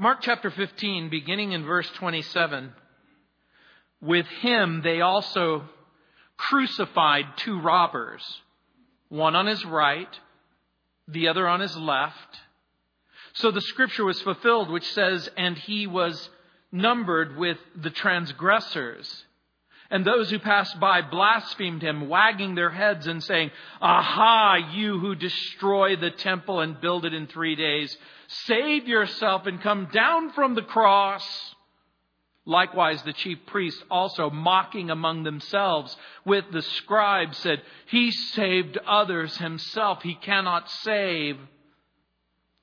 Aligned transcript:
Mark 0.00 0.20
chapter 0.20 0.48
15, 0.52 1.08
beginning 1.08 1.50
in 1.50 1.64
verse 1.64 1.90
27. 1.96 2.72
With 4.00 4.26
him 4.26 4.80
they 4.84 5.00
also 5.00 5.64
crucified 6.36 7.24
two 7.38 7.60
robbers, 7.60 8.22
one 9.08 9.34
on 9.34 9.46
his 9.46 9.64
right, 9.64 10.08
the 11.08 11.26
other 11.26 11.48
on 11.48 11.58
his 11.58 11.76
left. 11.76 12.38
So 13.32 13.50
the 13.50 13.60
scripture 13.60 14.04
was 14.04 14.22
fulfilled, 14.22 14.70
which 14.70 14.88
says, 14.92 15.28
And 15.36 15.58
he 15.58 15.88
was 15.88 16.30
numbered 16.70 17.36
with 17.36 17.58
the 17.74 17.90
transgressors. 17.90 19.24
And 19.90 20.04
those 20.04 20.30
who 20.30 20.38
passed 20.38 20.78
by 20.78 21.00
blasphemed 21.00 21.82
him, 21.82 22.08
wagging 22.08 22.54
their 22.54 22.70
heads 22.70 23.06
and 23.06 23.22
saying, 23.22 23.50
Aha, 23.80 24.72
you 24.72 24.98
who 24.98 25.14
destroy 25.14 25.96
the 25.96 26.10
temple 26.10 26.60
and 26.60 26.80
build 26.80 27.06
it 27.06 27.14
in 27.14 27.26
three 27.26 27.56
days, 27.56 27.96
save 28.26 28.86
yourself 28.86 29.46
and 29.46 29.62
come 29.62 29.88
down 29.90 30.32
from 30.32 30.54
the 30.54 30.62
cross. 30.62 31.24
Likewise, 32.44 33.02
the 33.02 33.14
chief 33.14 33.38
priests 33.46 33.82
also 33.90 34.28
mocking 34.28 34.90
among 34.90 35.22
themselves 35.22 35.96
with 36.24 36.44
the 36.52 36.62
scribes 36.62 37.38
said, 37.38 37.62
He 37.86 38.10
saved 38.10 38.78
others 38.86 39.36
himself. 39.38 40.02
He 40.02 40.14
cannot 40.14 40.70
save. 40.70 41.38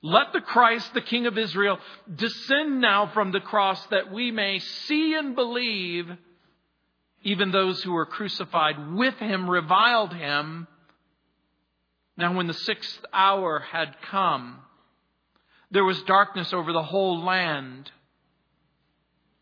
Let 0.04 0.34
the 0.34 0.42
Christ, 0.42 0.94
the 0.94 1.02
King 1.02 1.26
of 1.26 1.38
Israel, 1.38 1.80
descend 2.14 2.82
now 2.82 3.08
from 3.08 3.32
the 3.32 3.40
cross 3.40 3.84
that 3.88 4.12
we 4.12 4.30
may 4.30 4.60
see 4.60 5.16
and 5.16 5.36
believe. 5.36 6.08
Even 7.26 7.50
those 7.50 7.82
who 7.82 7.92
were 7.92 8.06
crucified 8.06 8.94
with 8.94 9.16
him 9.16 9.50
reviled 9.50 10.14
him. 10.14 10.68
Now, 12.16 12.36
when 12.36 12.46
the 12.46 12.54
sixth 12.54 13.04
hour 13.12 13.60
had 13.60 13.96
come, 14.12 14.60
there 15.72 15.84
was 15.84 16.02
darkness 16.04 16.54
over 16.54 16.72
the 16.72 16.84
whole 16.84 17.24
land 17.24 17.92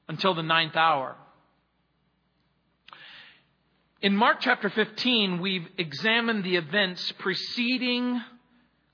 until 0.07 0.33
the 0.33 0.43
ninth 0.43 0.77
hour. 0.77 1.17
In 4.01 4.15
Mark 4.15 4.37
chapter 4.39 4.69
15, 4.69 5.41
we've 5.41 5.67
examined 5.77 6.45
the 6.45 6.55
events 6.55 7.11
preceding 7.19 8.21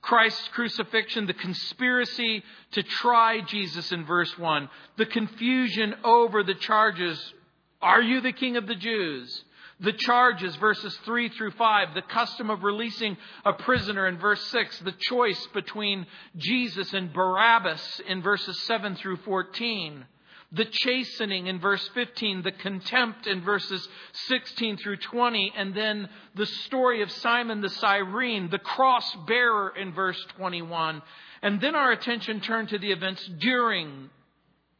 Christ's 0.01 0.47
crucifixion, 0.47 1.27
the 1.27 1.33
conspiracy 1.35 2.43
to 2.71 2.81
try 2.81 3.41
Jesus 3.41 3.91
in 3.91 4.05
verse 4.05 4.35
1, 4.35 4.67
the 4.97 5.05
confusion 5.05 5.93
over 6.03 6.43
the 6.43 6.55
charges 6.55 7.33
Are 7.81 8.01
you 8.01 8.21
the 8.21 8.33
king 8.33 8.57
of 8.57 8.67
the 8.67 8.75
Jews? 8.75 9.43
The 9.81 9.93
charges, 9.93 10.55
verses 10.57 10.97
3 11.05 11.29
through 11.29 11.51
5, 11.51 11.93
the 11.93 12.01
custom 12.01 12.49
of 12.49 12.63
releasing 12.63 13.15
a 13.45 13.53
prisoner 13.53 14.07
in 14.07 14.17
verse 14.17 14.43
6, 14.47 14.79
the 14.79 14.91
choice 14.91 15.47
between 15.53 16.05
Jesus 16.35 16.93
and 16.93 17.13
Barabbas 17.13 18.01
in 18.07 18.21
verses 18.21 18.61
7 18.63 18.95
through 18.95 19.17
14 19.17 20.05
the 20.51 20.65
chastening 20.65 21.47
in 21.47 21.59
verse 21.59 21.87
15, 21.93 22.41
the 22.41 22.51
contempt 22.51 23.27
in 23.27 23.41
verses 23.41 23.87
16 24.27 24.77
through 24.77 24.97
20, 24.97 25.53
and 25.55 25.75
then 25.75 26.09
the 26.35 26.45
story 26.45 27.03
of 27.03 27.11
Simon 27.11 27.61
the 27.61 27.69
Cyrene, 27.69 28.49
the 28.49 28.57
cross 28.57 29.15
bearer 29.27 29.71
in 29.77 29.93
verse 29.93 30.19
21. 30.37 31.01
And 31.43 31.61
then 31.61 31.75
our 31.75 31.91
attention 31.91 32.41
turned 32.41 32.69
to 32.69 32.79
the 32.79 32.91
events 32.91 33.23
during 33.39 34.09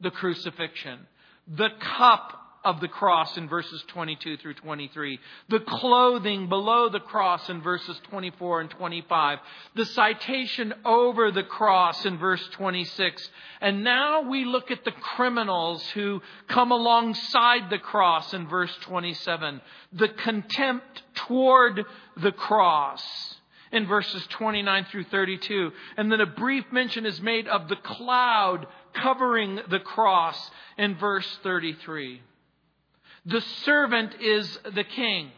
the 0.01 0.09
crucifixion, 0.09 0.99
the 1.47 1.69
cup 1.79 2.38
of 2.63 2.81
the 2.81 2.87
cross 2.87 3.37
in 3.37 3.47
verses 3.47 3.83
22 3.87 4.37
through 4.37 4.53
23, 4.55 5.19
the 5.47 5.59
clothing 5.61 6.49
below 6.49 6.89
the 6.89 6.99
cross 6.99 7.49
in 7.49 7.61
verses 7.61 7.99
24 8.09 8.61
and 8.61 8.69
25, 8.69 9.39
the 9.75 9.85
citation 9.85 10.73
over 10.85 11.31
the 11.31 11.43
cross 11.43 12.05
in 12.05 12.17
verse 12.17 12.45
26, 12.53 13.29
and 13.61 13.83
now 13.83 14.21
we 14.21 14.45
look 14.45 14.71
at 14.71 14.83
the 14.83 14.91
criminals 14.91 15.87
who 15.91 16.21
come 16.47 16.71
alongside 16.71 17.69
the 17.69 17.79
cross 17.79 18.33
in 18.33 18.47
verse 18.47 18.75
27, 18.81 19.61
the 19.93 20.09
contempt 20.09 21.03
toward 21.15 21.85
the 22.17 22.31
cross 22.31 23.03
in 23.71 23.87
verses 23.87 24.25
29 24.29 24.85
through 24.85 25.03
32. 25.05 25.71
And 25.97 26.11
then 26.11 26.21
a 26.21 26.25
brief 26.25 26.65
mention 26.71 27.05
is 27.05 27.21
made 27.21 27.47
of 27.47 27.67
the 27.67 27.75
cloud 27.75 28.67
covering 28.93 29.59
the 29.69 29.79
cross 29.79 30.51
in 30.77 30.97
verse 30.97 31.27
33. 31.43 32.21
The 33.29 33.41
servant 33.63 34.21
is 34.21 34.59
the 34.73 34.83
king. 34.83 35.31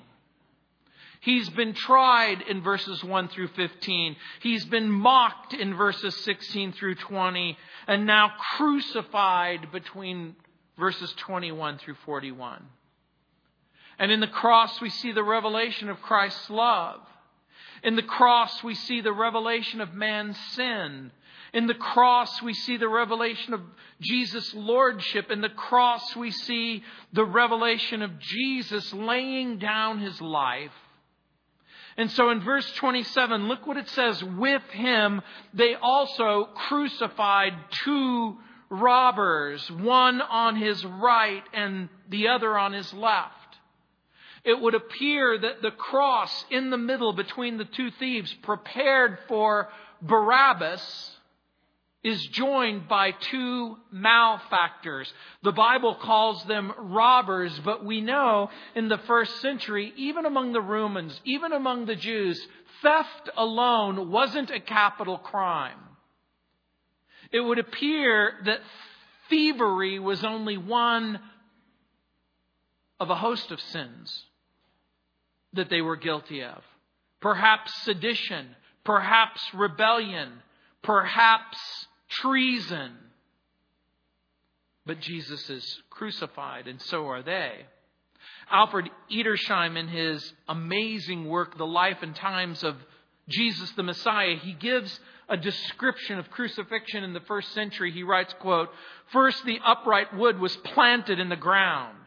He's 1.20 1.50
been 1.50 1.74
tried 1.74 2.42
in 2.42 2.64
verses 2.64 3.04
1 3.04 3.28
through 3.28 3.50
15. 3.50 4.16
He's 4.42 4.66
been 4.66 4.90
mocked 4.90 5.54
in 5.54 5.76
verses 5.76 6.16
16 6.24 6.72
through 6.74 6.96
20, 6.96 7.58
and 7.88 8.06
now 8.06 8.32
crucified 8.58 9.72
between 9.72 10.36
verses 10.80 11.14
21 11.18 11.80
through 11.80 11.96
41. 12.06 12.66
And 14.00 14.12
in 14.12 14.20
the 14.20 14.28
cross, 14.28 14.82
we 14.82 14.90
see 14.90 15.12
the 15.12 15.24
revelation 15.24 15.90
of 15.90 16.02
Christ's 16.02 16.50
love. 16.50 17.02
In 17.84 17.96
the 17.96 18.04
cross, 18.04 18.64
we 18.64 18.74
see 18.74 19.02
the 19.02 19.14
revelation 19.14 19.82
of 19.82 19.94
man's 19.94 20.38
sin. 20.54 21.12
In 21.54 21.68
the 21.68 21.74
cross, 21.74 22.42
we 22.42 22.54
see 22.54 22.78
the 22.78 22.88
revelation 22.88 23.54
of 23.54 23.62
Jesus' 24.00 24.54
lordship. 24.54 25.30
In 25.32 25.42
the 25.42 25.50
cross, 25.50 26.16
we 26.16 26.32
see 26.32 26.84
the 27.12 27.26
revelation 27.26 28.02
of 28.02 28.20
Jesus 28.20 28.94
laying 28.94 29.58
down 29.58 30.00
his 30.00 30.20
life. 30.22 30.72
And 31.98 32.10
so 32.12 32.30
in 32.30 32.42
verse 32.42 32.72
27, 32.76 33.50
look 33.50 33.68
what 33.68 33.76
it 33.76 33.90
says. 33.90 34.24
With 34.24 34.64
him, 34.72 35.22
they 35.54 35.76
also 35.76 36.48
crucified 36.68 37.54
two 37.84 38.38
robbers, 38.70 39.70
one 39.72 40.22
on 40.22 40.56
his 40.56 40.84
right 40.86 41.44
and 41.54 41.90
the 42.10 42.30
other 42.30 42.58
on 42.58 42.72
his 42.72 42.92
left. 42.94 43.36
It 44.46 44.60
would 44.60 44.74
appear 44.74 45.38
that 45.38 45.62
the 45.62 45.72
cross 45.72 46.46
in 46.50 46.70
the 46.70 46.78
middle 46.78 47.12
between 47.12 47.58
the 47.58 47.66
two 47.66 47.92
thieves 47.92 48.34
prepared 48.42 49.20
for 49.28 49.70
Barabbas 50.02 51.18
is 52.04 52.26
joined 52.28 52.88
by 52.88 53.12
two 53.12 53.78
malefactors. 53.92 55.12
The 55.44 55.52
Bible 55.52 55.96
calls 55.96 56.44
them 56.46 56.74
robbers, 56.78 57.58
but 57.64 57.86
we 57.86 58.02
know 58.02 58.50
in 58.76 58.88
the 58.90 58.98
first 59.00 59.40
century, 59.42 59.94
even 59.98 60.26
among 60.26 60.52
the 60.54 60.62
Romans, 60.62 61.20
even 61.26 61.54
among 61.54 61.86
the 61.86 61.96
Jews, 61.96 62.42
theft 62.82 63.30
alone 63.38 64.10
wasn't 64.10 64.50
a 64.50 64.60
capital 64.60 65.20
crime. 65.20 65.78
It 67.32 67.40
would 67.40 67.60
appear 67.60 68.34
that 68.46 68.62
thievery 69.30 70.00
was 70.00 70.24
only 70.24 70.58
one 70.58 71.20
of 73.00 73.10
a 73.10 73.16
host 73.16 73.52
of 73.52 73.62
sins 73.62 74.26
that 75.54 75.70
they 75.70 75.82
were 75.82 75.96
guilty 75.96 76.44
of. 76.44 76.64
Perhaps 77.20 77.72
sedition, 77.84 78.48
perhaps 78.84 79.42
rebellion, 79.54 80.32
perhaps 80.82 81.58
treason. 82.12 82.92
But 84.86 85.00
Jesus 85.00 85.50
is 85.50 85.82
crucified, 85.90 86.68
and 86.68 86.82
so 86.82 87.08
are 87.08 87.22
they. 87.22 87.66
Alfred 88.50 88.90
Edersheim, 89.12 89.78
in 89.78 89.88
his 89.88 90.34
amazing 90.48 91.28
work, 91.28 91.58
The 91.58 91.66
Life 91.66 92.00
and 92.02 92.16
Times 92.16 92.64
of 92.64 92.76
Jesus 93.30 93.72
the 93.72 93.84
Messiah, 93.84 94.36
he 94.36 94.54
gives 94.54 95.00
a 95.30 95.38
description 95.38 96.20
of 96.20 96.30
crucifixion 96.32 97.04
in 97.04 97.14
the 97.14 97.22
first 97.22 97.54
century. 97.54 97.92
He 97.92 98.04
writes, 98.04 98.34
quote, 98.40 98.70
First, 99.14 99.46
the 99.46 99.60
upright 99.66 100.16
wood 100.16 100.40
was 100.40 100.56
planted 100.58 101.20
in 101.20 101.30
the 101.30 101.36
ground. 101.36 101.98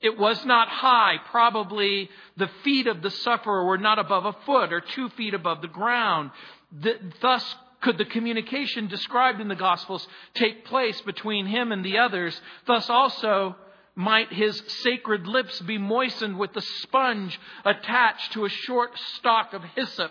It 0.00 0.18
was 0.18 0.44
not 0.44 0.68
high. 0.68 1.16
Probably 1.30 2.10
the 2.36 2.50
feet 2.62 2.86
of 2.86 3.02
the 3.02 3.10
sufferer 3.10 3.64
were 3.64 3.78
not 3.78 3.98
above 3.98 4.26
a 4.26 4.36
foot 4.44 4.72
or 4.72 4.80
two 4.80 5.08
feet 5.10 5.34
above 5.34 5.62
the 5.62 5.68
ground. 5.68 6.30
Thus 7.20 7.56
could 7.84 7.98
the 7.98 8.04
communication 8.06 8.88
described 8.88 9.40
in 9.40 9.48
the 9.48 9.54
Gospels 9.54 10.08
take 10.32 10.64
place 10.64 11.00
between 11.02 11.46
him 11.46 11.70
and 11.70 11.84
the 11.84 11.98
others. 11.98 12.40
Thus 12.66 12.88
also 12.88 13.56
might 13.94 14.32
his 14.32 14.60
sacred 14.82 15.26
lips 15.26 15.60
be 15.60 15.76
moistened 15.78 16.38
with 16.38 16.54
the 16.54 16.62
sponge 16.62 17.38
attached 17.64 18.32
to 18.32 18.46
a 18.46 18.48
short 18.48 18.98
stalk 18.98 19.52
of 19.52 19.62
hyssop 19.76 20.10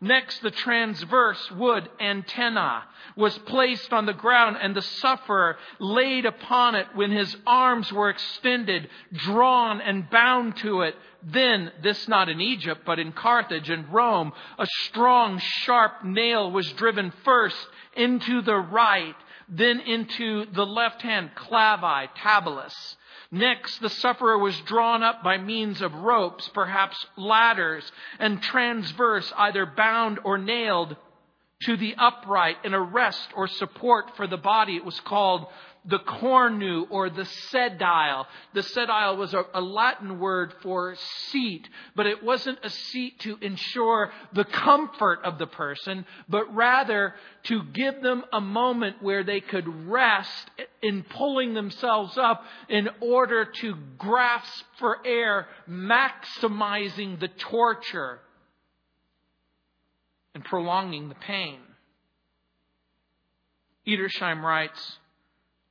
Next, 0.00 0.42
the 0.42 0.52
transverse 0.52 1.50
wood 1.50 1.88
antenna 1.98 2.84
was 3.16 3.36
placed 3.38 3.92
on 3.92 4.06
the 4.06 4.12
ground, 4.12 4.56
and 4.60 4.74
the 4.74 4.82
sufferer 4.82 5.56
laid 5.80 6.24
upon 6.24 6.76
it 6.76 6.86
when 6.94 7.10
his 7.10 7.36
arms 7.44 7.92
were 7.92 8.08
extended, 8.08 8.88
drawn, 9.12 9.80
and 9.80 10.08
bound 10.08 10.56
to 10.58 10.82
it. 10.82 10.94
Then, 11.22 11.72
this 11.82 12.06
not 12.06 12.28
in 12.28 12.40
Egypt, 12.40 12.82
but 12.84 12.98
in 12.98 13.12
Carthage 13.12 13.70
and 13.70 13.92
Rome, 13.92 14.32
a 14.58 14.66
strong, 14.84 15.38
sharp 15.38 16.04
nail 16.04 16.50
was 16.50 16.72
driven 16.72 17.12
first 17.24 17.66
into 17.96 18.40
the 18.40 18.56
right, 18.56 19.16
then 19.48 19.80
into 19.80 20.46
the 20.52 20.66
left 20.66 21.02
hand 21.02 21.30
clavi, 21.34 22.08
trabales. 22.16 22.96
Next, 23.30 23.80
the 23.80 23.90
sufferer 23.90 24.38
was 24.38 24.58
drawn 24.60 25.02
up 25.02 25.22
by 25.22 25.38
means 25.38 25.82
of 25.82 25.94
ropes, 25.94 26.48
perhaps 26.54 27.04
ladders, 27.16 27.90
and 28.18 28.40
transverse, 28.40 29.32
either 29.36 29.66
bound 29.66 30.20
or 30.24 30.38
nailed 30.38 30.96
to 31.64 31.76
the 31.76 31.94
upright 31.98 32.56
and 32.64 32.74
a 32.74 32.80
rest 32.80 33.30
or 33.34 33.48
support 33.48 34.16
for 34.16 34.26
the 34.26 34.36
body. 34.36 34.76
It 34.76 34.84
was 34.84 35.00
called 35.00 35.48
the 35.88 35.98
cornu 35.98 36.86
or 36.90 37.08
the 37.10 37.26
sedile. 37.50 38.26
The 38.54 38.60
sedile 38.60 39.16
was 39.16 39.32
a, 39.34 39.44
a, 39.54 39.60
Latin 39.60 40.18
word 40.18 40.54
for 40.62 40.94
seat, 41.30 41.68
but 41.96 42.06
it 42.06 42.22
wasn't 42.22 42.58
a 42.62 42.70
seat 42.70 43.20
to 43.20 43.38
ensure 43.40 44.12
the 44.32 44.44
comfort 44.44 45.20
of 45.24 45.38
the 45.38 45.46
person, 45.46 46.04
but 46.28 46.54
rather 46.54 47.14
to 47.44 47.62
give 47.72 48.02
them 48.02 48.24
a 48.32 48.40
moment 48.40 49.02
where 49.02 49.24
they 49.24 49.40
could 49.40 49.88
rest 49.88 50.50
in 50.82 51.04
pulling 51.04 51.54
themselves 51.54 52.18
up 52.18 52.42
in 52.68 52.88
order 53.00 53.46
to 53.46 53.76
grasp 53.96 54.64
for 54.78 54.98
air, 55.06 55.46
maximizing 55.68 57.18
the 57.18 57.28
torture 57.28 58.20
and 60.34 60.44
prolonging 60.44 61.08
the 61.08 61.14
pain. 61.14 61.58
Edersheim 63.86 64.42
writes, 64.42 64.98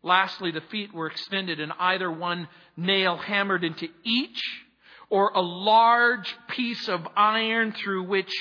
Lastly, 0.03 0.51
the 0.51 0.61
feet 0.61 0.94
were 0.94 1.07
extended 1.07 1.59
and 1.59 1.73
either 1.79 2.11
one 2.11 2.47
nail 2.75 3.17
hammered 3.17 3.63
into 3.63 3.89
each 4.03 4.41
or 5.09 5.31
a 5.33 5.41
large 5.41 6.35
piece 6.49 6.88
of 6.88 7.07
iron 7.15 7.71
through 7.71 8.03
which 8.03 8.31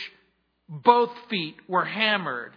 both 0.69 1.13
feet 1.29 1.57
were 1.69 1.85
hammered. 1.85 2.53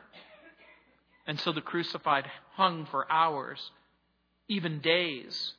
And 1.27 1.39
so 1.39 1.51
the 1.51 1.61
crucified 1.61 2.29
hung 2.55 2.87
for 2.87 3.09
hours, 3.11 3.71
even 4.47 4.79
days, 4.79 5.53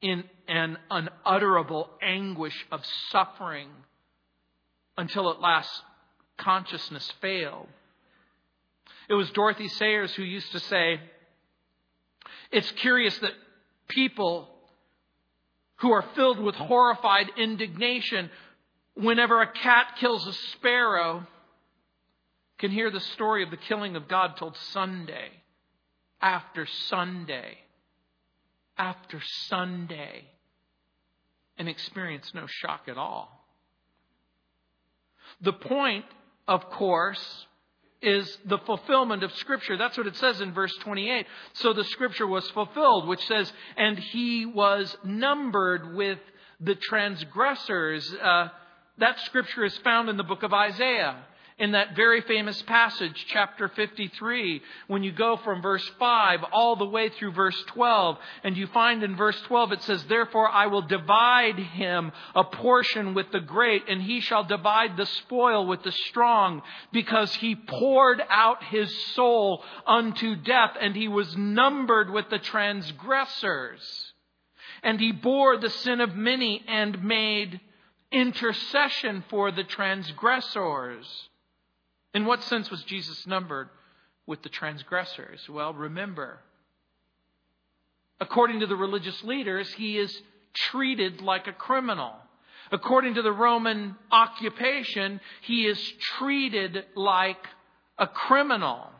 in 0.00 0.24
an 0.48 0.76
unutterable 0.90 1.88
anguish 2.02 2.66
of 2.72 2.84
suffering 3.10 3.68
until 4.98 5.30
at 5.30 5.40
last 5.40 5.70
consciousness 6.36 7.10
failed. 7.20 7.68
It 9.08 9.14
was 9.14 9.30
Dorothy 9.30 9.68
Sayers 9.68 10.12
who 10.14 10.22
used 10.22 10.50
to 10.52 10.60
say, 10.60 11.00
It's 12.52 12.70
curious 12.72 13.18
that 13.18 13.32
people 13.88 14.48
who 15.76 15.90
are 15.90 16.04
filled 16.14 16.38
with 16.38 16.54
horrified 16.54 17.30
indignation 17.36 18.30
whenever 18.94 19.40
a 19.40 19.50
cat 19.50 19.96
kills 19.98 20.26
a 20.26 20.32
sparrow 20.32 21.26
can 22.58 22.70
hear 22.70 22.90
the 22.90 23.00
story 23.00 23.42
of 23.42 23.50
the 23.50 23.56
killing 23.56 23.96
of 23.96 24.06
God 24.06 24.36
told 24.36 24.56
Sunday 24.56 25.30
after 26.20 26.66
Sunday 26.88 27.58
after 28.76 29.20
Sunday 29.48 30.24
and 31.58 31.68
experience 31.68 32.32
no 32.34 32.46
shock 32.46 32.82
at 32.88 32.96
all. 32.96 33.46
The 35.40 35.52
point, 35.52 36.04
of 36.48 36.68
course, 36.70 37.46
is 38.02 38.38
the 38.44 38.58
fulfillment 38.58 39.22
of 39.22 39.32
Scripture. 39.36 39.76
That's 39.76 39.96
what 39.96 40.06
it 40.06 40.16
says 40.16 40.40
in 40.40 40.52
verse 40.52 40.74
28. 40.80 41.26
So 41.54 41.72
the 41.72 41.84
Scripture 41.84 42.26
was 42.26 42.48
fulfilled, 42.50 43.08
which 43.08 43.24
says, 43.26 43.52
and 43.76 43.98
he 43.98 44.46
was 44.46 44.96
numbered 45.04 45.94
with 45.94 46.18
the 46.60 46.74
transgressors. 46.74 48.12
Uh, 48.14 48.48
that 48.98 49.18
Scripture 49.20 49.64
is 49.64 49.76
found 49.78 50.08
in 50.08 50.16
the 50.16 50.24
book 50.24 50.42
of 50.42 50.52
Isaiah 50.52 51.24
in 51.62 51.70
that 51.70 51.94
very 51.94 52.20
famous 52.22 52.60
passage, 52.62 53.24
chapter 53.28 53.68
53, 53.68 54.60
when 54.88 55.04
you 55.04 55.12
go 55.12 55.36
from 55.36 55.62
verse 55.62 55.88
5 55.96 56.40
all 56.50 56.74
the 56.74 56.84
way 56.84 57.08
through 57.08 57.30
verse 57.30 57.56
12, 57.68 58.18
and 58.42 58.56
you 58.56 58.66
find 58.66 59.04
in 59.04 59.14
verse 59.14 59.40
12 59.42 59.70
it 59.70 59.82
says, 59.84 60.02
Therefore 60.02 60.48
I 60.48 60.66
will 60.66 60.82
divide 60.82 61.60
him 61.60 62.10
a 62.34 62.42
portion 62.42 63.14
with 63.14 63.30
the 63.30 63.38
great, 63.38 63.88
and 63.88 64.02
he 64.02 64.18
shall 64.18 64.42
divide 64.42 64.96
the 64.96 65.06
spoil 65.06 65.64
with 65.64 65.84
the 65.84 65.92
strong, 65.92 66.62
because 66.92 67.32
he 67.36 67.54
poured 67.54 68.20
out 68.28 68.64
his 68.64 68.92
soul 69.14 69.62
unto 69.86 70.34
death, 70.34 70.72
and 70.80 70.96
he 70.96 71.06
was 71.06 71.36
numbered 71.36 72.10
with 72.10 72.28
the 72.28 72.40
transgressors. 72.40 74.12
And 74.82 74.98
he 74.98 75.12
bore 75.12 75.58
the 75.58 75.70
sin 75.70 76.00
of 76.00 76.16
many 76.16 76.64
and 76.66 77.04
made 77.04 77.60
intercession 78.10 79.22
for 79.30 79.52
the 79.52 79.62
transgressors. 79.62 81.28
In 82.14 82.26
what 82.26 82.42
sense 82.44 82.70
was 82.70 82.82
Jesus 82.84 83.26
numbered 83.26 83.68
with 84.26 84.42
the 84.42 84.48
transgressors? 84.48 85.48
Well, 85.48 85.72
remember, 85.72 86.40
according 88.20 88.60
to 88.60 88.66
the 88.66 88.76
religious 88.76 89.22
leaders, 89.24 89.72
he 89.72 89.98
is 89.98 90.22
treated 90.52 91.20
like 91.22 91.46
a 91.46 91.52
criminal. 91.52 92.12
According 92.70 93.14
to 93.14 93.22
the 93.22 93.32
Roman 93.32 93.96
occupation, 94.10 95.20
he 95.42 95.66
is 95.66 95.78
treated 96.18 96.84
like 96.94 97.44
a 97.98 98.06
criminal. 98.06 98.90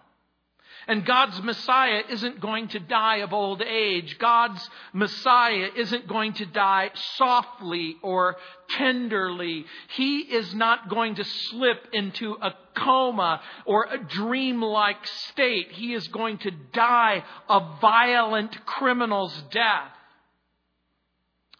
And 0.88 1.06
God's 1.06 1.40
Messiah 1.43 2.02
isn't 2.08 2.40
going 2.40 2.69
to 2.69 2.81
die 2.81 3.19
of 3.19 3.32
old 3.32 3.62
age. 3.62 4.19
God's 4.19 4.69
Messiah 4.93 5.69
isn't 5.76 6.08
going 6.08 6.32
to 6.34 6.46
die 6.46 6.90
softly 7.17 7.96
or 8.02 8.37
tenderly. 8.70 9.64
He 9.94 10.19
is 10.20 10.55
not 10.55 10.88
going 10.88 11.17
to 11.17 11.25
slip 11.25 11.87
into 11.93 12.37
a 12.40 12.55
coma 12.76 13.40
or 13.64 13.87
a 13.90 13.99
dreamlike 13.99 15.06
state. 15.31 15.70
He 15.73 15.94
is 15.94 16.08
going 16.08 16.38
to 16.38 16.50
die 16.73 17.23
a 17.49 17.78
violent 17.81 18.67
criminal's 18.67 19.40
death. 19.50 19.93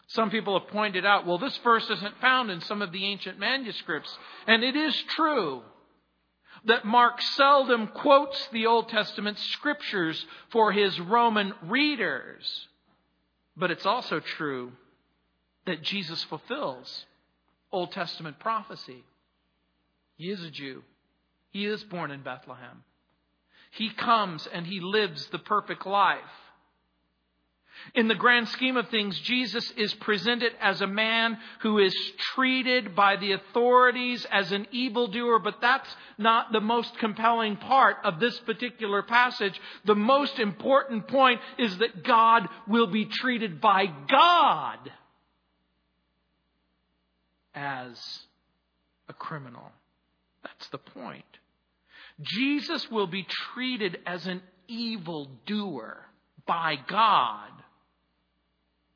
Some 0.08 0.30
people 0.30 0.58
have 0.58 0.68
pointed 0.68 1.06
out, 1.06 1.26
well, 1.26 1.38
this 1.38 1.56
verse 1.64 1.88
isn't 1.88 2.20
found 2.20 2.50
in 2.50 2.60
some 2.62 2.82
of 2.82 2.92
the 2.92 3.06
ancient 3.06 3.38
manuscripts. 3.38 4.14
And 4.46 4.62
it 4.62 4.76
is 4.76 4.94
true 5.16 5.62
that 6.67 6.85
Mark 6.85 7.20
seldom 7.20 7.88
quotes 7.88 8.49
the 8.49 8.67
Old 8.67 8.88
Testament 8.88 9.38
scriptures 9.38 10.25
for 10.50 10.73
his 10.73 10.99
Roman 11.00 11.53
readers. 11.62 12.69
But 13.56 13.70
it's 13.70 13.87
also 13.87 14.20
true 14.20 14.73
that 15.67 15.82
Jesus 15.82 16.23
fulfills 16.25 17.06
Old 17.70 17.93
Testament 17.93 18.38
prophecy. 18.38 19.05
He 20.17 20.31
is 20.31 20.43
a 20.43 20.50
Jew. 20.50 20.82
He 21.50 21.67
is 21.67 21.82
born 21.85 22.11
in 22.11 22.23
Bethlehem. 22.23 22.85
He 23.73 23.91
comes 23.91 24.47
and 24.53 24.67
he 24.67 24.81
lives 24.81 25.26
the 25.26 25.38
perfect 25.38 25.87
life. 25.87 26.19
In 27.94 28.08
the 28.08 28.14
grand 28.14 28.49
scheme 28.49 28.76
of 28.76 28.88
things, 28.88 29.19
Jesus 29.20 29.70
is 29.73 29.93
presented 29.94 30.52
as 30.61 30.81
a 30.81 30.87
man 30.87 31.38
who 31.61 31.79
is 31.79 31.94
treated 32.34 32.94
by 32.94 33.17
the 33.17 33.32
authorities 33.32 34.26
as 34.31 34.52
an 34.52 34.67
evildoer, 34.70 35.38
but 35.38 35.61
that's 35.61 35.94
not 36.17 36.52
the 36.52 36.61
most 36.61 36.96
compelling 36.99 37.56
part 37.56 37.96
of 38.05 38.19
this 38.19 38.38
particular 38.40 39.02
passage. 39.02 39.61
The 39.84 39.94
most 39.94 40.38
important 40.38 41.08
point 41.08 41.40
is 41.58 41.76
that 41.79 42.04
God 42.04 42.49
will 42.66 42.87
be 42.87 43.04
treated 43.04 43.61
by 43.61 43.87
God 44.09 44.78
as 47.54 48.21
a 49.09 49.12
criminal. 49.12 49.71
That's 50.42 50.68
the 50.68 50.78
point. 50.78 51.25
Jesus 52.21 52.90
will 52.90 53.06
be 53.06 53.25
treated 53.25 53.99
as 54.06 54.26
an 54.26 54.42
evildoer 54.68 56.06
by 56.47 56.76
God 56.88 57.50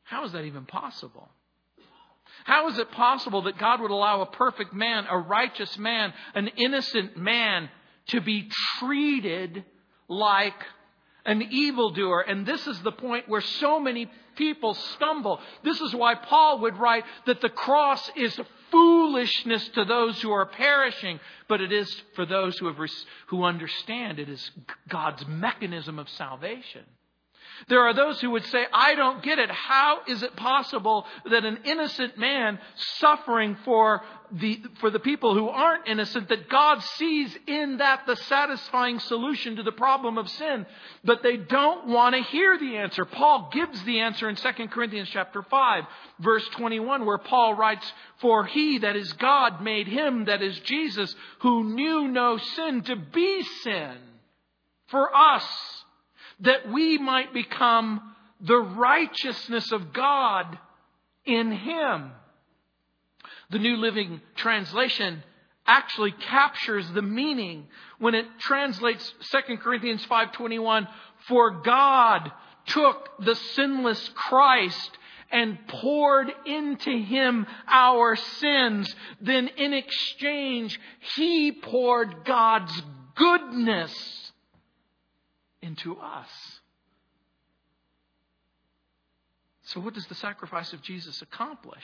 how 0.06 0.24
is 0.24 0.32
that 0.32 0.44
even 0.44 0.64
possible? 0.66 1.28
How 2.44 2.68
is 2.68 2.78
it 2.78 2.92
possible 2.92 3.42
that 3.42 3.58
God 3.58 3.80
would 3.80 3.90
allow 3.90 4.22
a 4.22 4.26
perfect 4.26 4.72
man, 4.72 5.04
a 5.10 5.18
righteous 5.18 5.76
man, 5.78 6.12
an 6.34 6.48
innocent 6.56 7.16
man 7.16 7.68
to 8.08 8.20
be 8.20 8.48
treated 8.78 9.64
like 10.08 10.54
an 11.24 11.42
evildoer? 11.42 12.20
And 12.20 12.46
this 12.46 12.64
is 12.68 12.80
the 12.82 12.92
point 12.92 13.28
where 13.28 13.40
so 13.40 13.80
many 13.80 14.08
people 14.36 14.74
stumble. 14.74 15.40
This 15.64 15.80
is 15.80 15.92
why 15.92 16.14
Paul 16.14 16.60
would 16.60 16.76
write 16.76 17.02
that 17.26 17.40
the 17.40 17.48
cross 17.48 18.08
is 18.14 18.38
foolishness 18.70 19.68
to 19.70 19.84
those 19.84 20.22
who 20.22 20.30
are 20.30 20.46
perishing, 20.46 21.18
but 21.48 21.60
it 21.60 21.72
is 21.72 21.92
for 22.14 22.26
those 22.26 22.56
who 22.58 22.66
have 22.66 22.76
who 23.26 23.42
understand 23.42 24.20
it 24.20 24.28
is 24.28 24.50
God's 24.88 25.26
mechanism 25.26 25.98
of 25.98 26.08
salvation. 26.10 26.84
There 27.68 27.82
are 27.82 27.94
those 27.94 28.20
who 28.20 28.30
would 28.30 28.44
say, 28.46 28.66
I 28.72 28.94
don't 28.94 29.22
get 29.22 29.38
it. 29.38 29.50
How 29.50 30.00
is 30.06 30.22
it 30.22 30.36
possible 30.36 31.06
that 31.30 31.44
an 31.44 31.60
innocent 31.64 32.18
man 32.18 32.58
suffering 32.98 33.56
for 33.64 34.02
the, 34.30 34.62
for 34.80 34.90
the 34.90 34.98
people 34.98 35.34
who 35.34 35.48
aren't 35.48 35.88
innocent, 35.88 36.28
that 36.28 36.48
God 36.48 36.82
sees 36.82 37.36
in 37.46 37.78
that 37.78 38.06
the 38.06 38.16
satisfying 38.16 38.98
solution 39.00 39.56
to 39.56 39.62
the 39.62 39.72
problem 39.72 40.18
of 40.18 40.28
sin? 40.28 40.66
But 41.04 41.22
they 41.22 41.36
don't 41.36 41.88
want 41.88 42.14
to 42.14 42.22
hear 42.22 42.58
the 42.58 42.76
answer. 42.76 43.04
Paul 43.04 43.50
gives 43.52 43.82
the 43.84 44.00
answer 44.00 44.28
in 44.28 44.36
2 44.36 44.50
Corinthians 44.68 45.08
chapter 45.10 45.42
5, 45.42 45.84
verse 46.20 46.46
21, 46.56 47.06
where 47.06 47.18
Paul 47.18 47.54
writes, 47.54 47.90
For 48.20 48.44
he 48.44 48.78
that 48.78 48.96
is 48.96 49.12
God 49.14 49.62
made 49.62 49.88
him 49.88 50.26
that 50.26 50.42
is 50.42 50.58
Jesus, 50.60 51.14
who 51.40 51.64
knew 51.74 52.08
no 52.08 52.36
sin, 52.36 52.82
to 52.82 52.96
be 52.96 53.42
sin 53.62 53.96
for 54.88 55.14
us 55.14 55.75
that 56.40 56.70
we 56.70 56.98
might 56.98 57.32
become 57.32 58.14
the 58.40 58.58
righteousness 58.58 59.72
of 59.72 59.92
God 59.92 60.58
in 61.24 61.50
Him. 61.50 62.12
The 63.50 63.58
New 63.58 63.76
Living 63.76 64.20
Translation 64.36 65.22
actually 65.66 66.12
captures 66.12 66.88
the 66.90 67.02
meaning 67.02 67.66
when 67.98 68.14
it 68.14 68.26
translates 68.38 69.12
2 69.30 69.58
Corinthians 69.58 70.04
5:21 70.06 70.88
for 71.26 71.62
God 71.62 72.30
took 72.66 73.10
the 73.24 73.34
sinless 73.34 74.08
Christ 74.10 74.98
and 75.30 75.58
poured 75.66 76.32
into 76.44 76.90
him 76.90 77.46
our 77.66 78.14
sins 78.14 78.94
then 79.20 79.48
in 79.48 79.72
exchange 79.72 80.78
he 81.16 81.50
poured 81.50 82.24
God's 82.24 82.82
goodness 83.16 84.25
into 85.66 85.98
us. 85.98 86.28
So 89.64 89.80
what 89.80 89.94
does 89.94 90.06
the 90.06 90.14
sacrifice 90.14 90.72
of 90.72 90.80
Jesus 90.82 91.20
accomplish? 91.22 91.82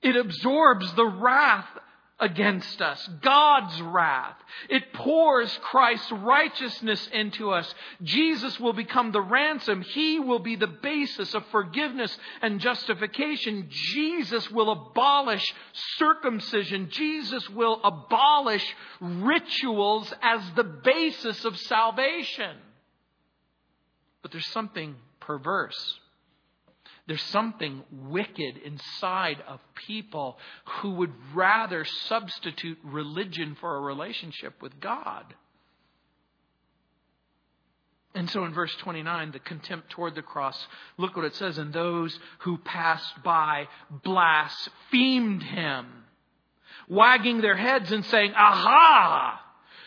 It 0.00 0.16
absorbs 0.16 0.94
the 0.94 1.06
wrath 1.06 1.68
against 2.18 2.80
us, 2.80 3.08
God's 3.20 3.80
wrath. 3.82 4.36
It 4.70 4.92
pours 4.94 5.58
Christ's 5.62 6.10
righteousness 6.12 7.08
into 7.12 7.50
us. 7.50 7.72
Jesus 8.02 8.58
will 8.58 8.72
become 8.72 9.12
the 9.12 9.20
ransom. 9.20 9.82
He 9.82 10.18
will 10.18 10.38
be 10.38 10.56
the 10.56 10.66
basis 10.66 11.34
of 11.34 11.44
forgiveness 11.46 12.16
and 12.40 12.60
justification. 12.60 13.66
Jesus 13.68 14.50
will 14.50 14.70
abolish 14.70 15.54
circumcision. 15.98 16.88
Jesus 16.90 17.48
will 17.50 17.80
abolish 17.84 18.64
rituals 19.00 20.12
as 20.22 20.40
the 20.54 20.64
basis 20.64 21.44
of 21.44 21.58
salvation. 21.58 22.56
But 24.22 24.32
there's 24.32 24.50
something 24.52 24.96
perverse 25.20 26.00
there's 27.06 27.22
something 27.22 27.84
wicked 27.90 28.56
inside 28.58 29.42
of 29.46 29.60
people 29.86 30.38
who 30.80 30.92
would 30.92 31.12
rather 31.34 31.84
substitute 31.84 32.78
religion 32.82 33.56
for 33.60 33.76
a 33.76 33.80
relationship 33.80 34.60
with 34.60 34.80
God. 34.80 35.34
And 38.16 38.30
so 38.30 38.44
in 38.44 38.54
verse 38.54 38.74
29, 38.76 39.32
the 39.32 39.38
contempt 39.38 39.90
toward 39.90 40.14
the 40.14 40.22
cross, 40.22 40.58
look 40.96 41.14
what 41.14 41.26
it 41.26 41.36
says. 41.36 41.58
And 41.58 41.72
those 41.72 42.18
who 42.38 42.56
passed 42.58 43.22
by 43.22 43.68
blasphemed 44.02 45.42
him, 45.42 45.86
wagging 46.88 47.42
their 47.42 47.56
heads 47.56 47.92
and 47.92 48.04
saying, 48.06 48.32
Aha! 48.34 49.42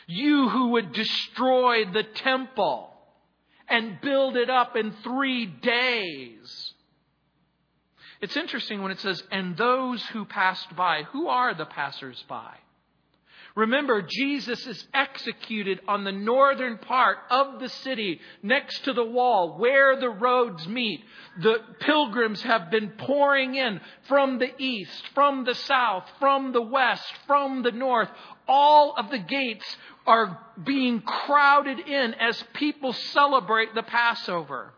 You 0.07 0.47
who 0.47 0.69
would 0.69 0.93
destroy 0.93 1.85
the 1.85 2.03
temple 2.03 2.91
and 3.67 3.99
build 3.99 4.37
it 4.37 4.49
up 4.49 4.75
in 4.75 4.91
three 5.03 5.45
days. 5.45 6.73
It's 8.21 8.35
interesting 8.35 8.81
when 8.81 8.91
it 8.91 8.99
says, 8.99 9.23
and 9.31 9.55
those 9.55 10.03
who 10.07 10.25
passed 10.25 10.75
by. 10.75 11.03
Who 11.11 11.27
are 11.27 11.53
the 11.53 11.65
passers 11.65 12.23
by? 12.27 12.55
Remember, 13.55 14.01
Jesus 14.01 14.65
is 14.67 14.87
executed 14.93 15.79
on 15.87 16.03
the 16.03 16.11
northern 16.11 16.77
part 16.77 17.17
of 17.29 17.59
the 17.59 17.69
city 17.69 18.19
next 18.43 18.85
to 18.85 18.93
the 18.93 19.03
wall 19.03 19.57
where 19.57 19.99
the 19.99 20.09
roads 20.09 20.67
meet. 20.67 21.03
The 21.41 21.57
pilgrims 21.79 22.41
have 22.43 22.69
been 22.69 22.91
pouring 22.91 23.55
in 23.55 23.81
from 24.07 24.37
the 24.37 24.51
east, 24.61 25.03
from 25.13 25.45
the 25.45 25.55
south, 25.55 26.05
from 26.19 26.51
the 26.51 26.61
west, 26.61 27.03
from 27.25 27.63
the 27.63 27.71
north. 27.71 28.09
All 28.47 28.93
of 28.95 29.09
the 29.09 29.19
gates 29.19 29.65
are 30.05 30.39
being 30.63 31.01
crowded 31.01 31.79
in 31.79 32.13
as 32.13 32.43
people 32.53 32.93
celebrate 32.93 33.73
the 33.73 33.83
Passover. 33.83 34.73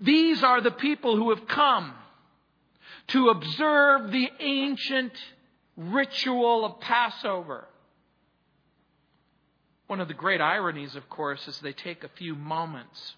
These 0.00 0.42
are 0.42 0.60
the 0.60 0.70
people 0.70 1.16
who 1.16 1.30
have 1.30 1.48
come 1.48 1.94
to 3.08 3.28
observe 3.28 4.10
the 4.10 4.28
ancient 4.40 5.12
ritual 5.76 6.64
of 6.64 6.80
Passover. 6.80 7.66
One 9.86 10.00
of 10.00 10.08
the 10.08 10.14
great 10.14 10.40
ironies, 10.40 10.96
of 10.96 11.08
course, 11.08 11.46
is 11.46 11.58
they 11.60 11.72
take 11.72 12.02
a 12.02 12.10
few 12.16 12.34
moments 12.34 13.14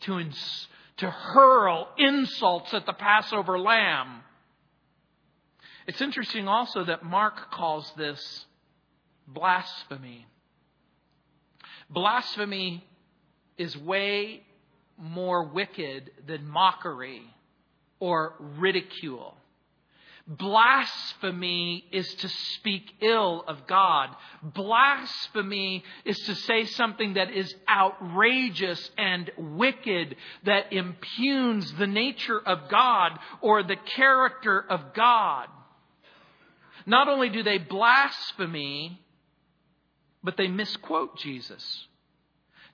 to, 0.00 0.20
ins- 0.20 0.68
to 0.98 1.10
hurl 1.10 1.88
insults 1.98 2.72
at 2.72 2.86
the 2.86 2.92
Passover 2.92 3.58
lamb. 3.58 4.20
It's 5.88 6.00
interesting 6.00 6.46
also 6.46 6.84
that 6.84 7.04
Mark 7.04 7.50
calls 7.50 7.92
this 7.96 8.46
blasphemy. 9.26 10.26
Blasphemy 11.90 12.84
is 13.58 13.76
way 13.76 14.42
more 14.98 15.44
wicked 15.44 16.10
than 16.26 16.48
mockery 16.48 17.22
or 18.00 18.34
ridicule. 18.38 19.36
Blasphemy 20.28 21.84
is 21.92 22.12
to 22.14 22.28
speak 22.28 22.82
ill 23.00 23.44
of 23.46 23.64
God. 23.68 24.08
Blasphemy 24.42 25.84
is 26.04 26.18
to 26.20 26.34
say 26.34 26.64
something 26.64 27.14
that 27.14 27.30
is 27.30 27.54
outrageous 27.68 28.90
and 28.98 29.30
wicked, 29.38 30.16
that 30.44 30.72
impugns 30.72 31.72
the 31.74 31.86
nature 31.86 32.40
of 32.40 32.68
God 32.68 33.12
or 33.40 33.62
the 33.62 33.76
character 33.76 34.64
of 34.68 34.94
God. 34.94 35.46
Not 36.86 37.08
only 37.08 37.28
do 37.28 37.44
they 37.44 37.58
blaspheme, 37.58 38.98
but 40.24 40.36
they 40.36 40.48
misquote 40.48 41.16
Jesus. 41.18 41.86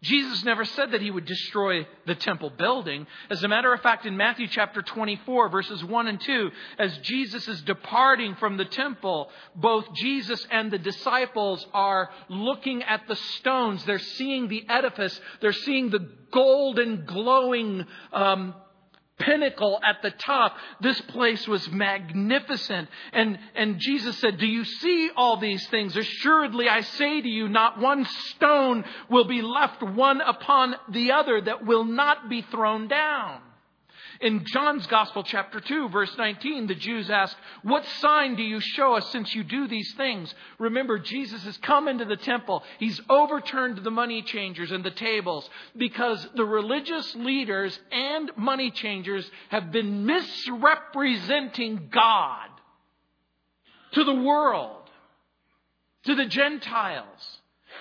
Jesus 0.02 0.42
never 0.44 0.64
said 0.64 0.90
that 0.92 1.00
he 1.00 1.12
would 1.12 1.26
destroy 1.26 1.87
the 2.06 2.16
temple 2.16 2.50
building. 2.50 3.06
As 3.30 3.42
a 3.44 3.49
matter 3.49 3.73
of 3.73 3.80
fact, 3.82 4.04
in 4.04 4.16
Matthew 4.16 4.49
chapter 4.49 4.82
24, 4.82 5.49
verses 5.49 5.85
1 5.85 6.09
and 6.09 6.21
2, 6.21 6.50
as 6.78 6.99
Jesus 6.99 7.47
is 7.47 7.62
departing 7.62 8.35
from 8.35 8.56
the 8.56 8.64
temple, 8.64 9.30
both 9.54 9.92
Jesus 9.94 10.44
and 10.50 10.73
the 10.73 10.78
disciples 10.78 11.64
are 11.73 12.11
looking 12.28 12.82
at 12.82 13.06
the 13.06 13.14
stones. 13.14 13.85
They're 13.85 14.00
seeing 14.00 14.49
the 14.49 14.64
edifice. 14.68 15.21
They're 15.40 15.52
seeing 15.52 15.90
the 15.90 16.09
golden 16.32 17.04
glowing 17.06 17.87
um, 18.12 18.54
pinnacle 19.25 19.81
at 19.87 20.02
the 20.02 20.11
top. 20.11 20.57
This 20.81 21.00
place 21.02 21.47
was 21.47 21.71
magnificent. 21.71 22.88
And, 23.12 23.38
and 23.55 23.79
Jesus 23.79 24.19
said, 24.19 24.38
Do 24.38 24.47
you 24.47 24.64
see 24.64 25.11
all 25.17 25.38
these 25.38 25.67
things? 25.69 25.97
Assuredly, 25.97 26.69
I 26.69 26.81
say 26.81 27.21
to 27.21 27.29
you, 27.29 27.49
not 27.49 27.81
one 27.81 28.05
stone 28.05 28.85
will 29.11 29.25
be 29.25 29.43
left 29.43 29.83
one 29.83 30.21
upon 30.21 30.76
the 30.91 31.12
other 31.12 31.41
that 31.41 31.64
will 31.64 31.85
not 31.85 32.29
be 32.29 32.43
thrown 32.43 32.88
down. 32.88 33.41
In 34.23 34.45
John's 34.45 34.87
Gospel, 34.87 35.25
chapter 35.25 35.59
2, 35.59 35.88
verse 35.88 36.17
19, 36.17 36.69
the 36.69 36.76
Jews 36.76 37.11
ask, 37.11 37.37
What 37.62 37.85
sign 38.00 38.37
do 38.37 38.45
you 38.45 38.61
show 38.61 38.95
us 38.95 39.11
since 39.11 39.35
you 39.35 39.43
do 39.43 39.67
these 39.67 39.93
things? 39.95 40.33
Remember, 40.61 41.00
Jesus 41.00 41.43
has 41.43 41.57
come 41.57 41.88
into 41.88 42.05
the 42.05 42.17
temple. 42.17 42.62
He's 42.79 43.00
overturned 43.11 43.79
the 43.79 43.91
money 43.91 44.23
changers 44.23 44.71
and 44.71 44.85
the 44.85 44.93
tables 44.93 45.50
because 45.76 46.25
the 46.37 46.45
religious 46.45 47.17
leaders 47.17 47.76
and 47.91 48.31
money 48.37 48.71
changers 48.71 49.29
have 49.49 49.73
been 49.73 50.07
misrepresenting 50.07 51.88
God 51.93 52.49
to 53.95 54.05
the 54.05 54.14
world, 54.14 54.88
to 56.05 56.14
the 56.14 56.26
Gentiles, 56.26 57.41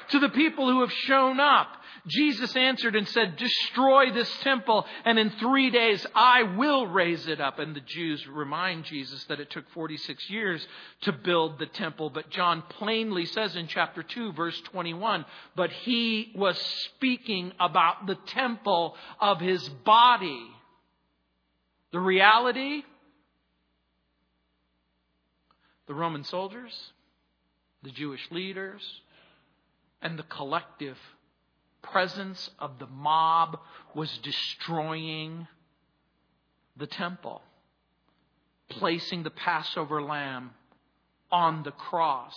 to 0.09 0.17
the 0.17 0.29
people 0.29 0.67
who 0.67 0.81
have 0.81 0.91
shown 0.91 1.39
up 1.39 1.67
Jesus 2.07 2.55
answered 2.55 2.95
and 2.95 3.07
said, 3.07 3.37
Destroy 3.37 4.11
this 4.11 4.31
temple, 4.41 4.85
and 5.05 5.19
in 5.19 5.29
three 5.31 5.69
days 5.69 6.05
I 6.15 6.43
will 6.43 6.87
raise 6.87 7.27
it 7.27 7.39
up. 7.39 7.59
And 7.59 7.75
the 7.75 7.81
Jews 7.81 8.25
remind 8.27 8.85
Jesus 8.85 9.23
that 9.25 9.39
it 9.39 9.49
took 9.49 9.69
46 9.71 10.29
years 10.29 10.65
to 11.01 11.11
build 11.11 11.59
the 11.59 11.67
temple. 11.67 12.09
But 12.09 12.29
John 12.29 12.63
plainly 12.69 13.25
says 13.25 13.55
in 13.55 13.67
chapter 13.67 14.03
2, 14.03 14.33
verse 14.33 14.59
21, 14.71 15.25
But 15.55 15.71
he 15.71 16.31
was 16.35 16.57
speaking 16.85 17.53
about 17.59 18.07
the 18.07 18.17
temple 18.27 18.95
of 19.19 19.39
his 19.39 19.67
body. 19.69 20.47
The 21.91 21.99
reality 21.99 22.83
the 25.91 25.95
Roman 25.95 26.23
soldiers, 26.23 26.71
the 27.83 27.91
Jewish 27.91 28.21
leaders, 28.31 28.81
and 30.01 30.17
the 30.17 30.23
collective 30.23 30.97
presence 31.81 32.49
of 32.59 32.79
the 32.79 32.87
mob 32.87 33.59
was 33.95 34.17
destroying 34.19 35.47
the 36.77 36.87
temple, 36.87 37.41
placing 38.69 39.23
the 39.23 39.29
Passover 39.29 40.01
lamb 40.01 40.51
on 41.31 41.63
the 41.63 41.71
cross. 41.71 42.35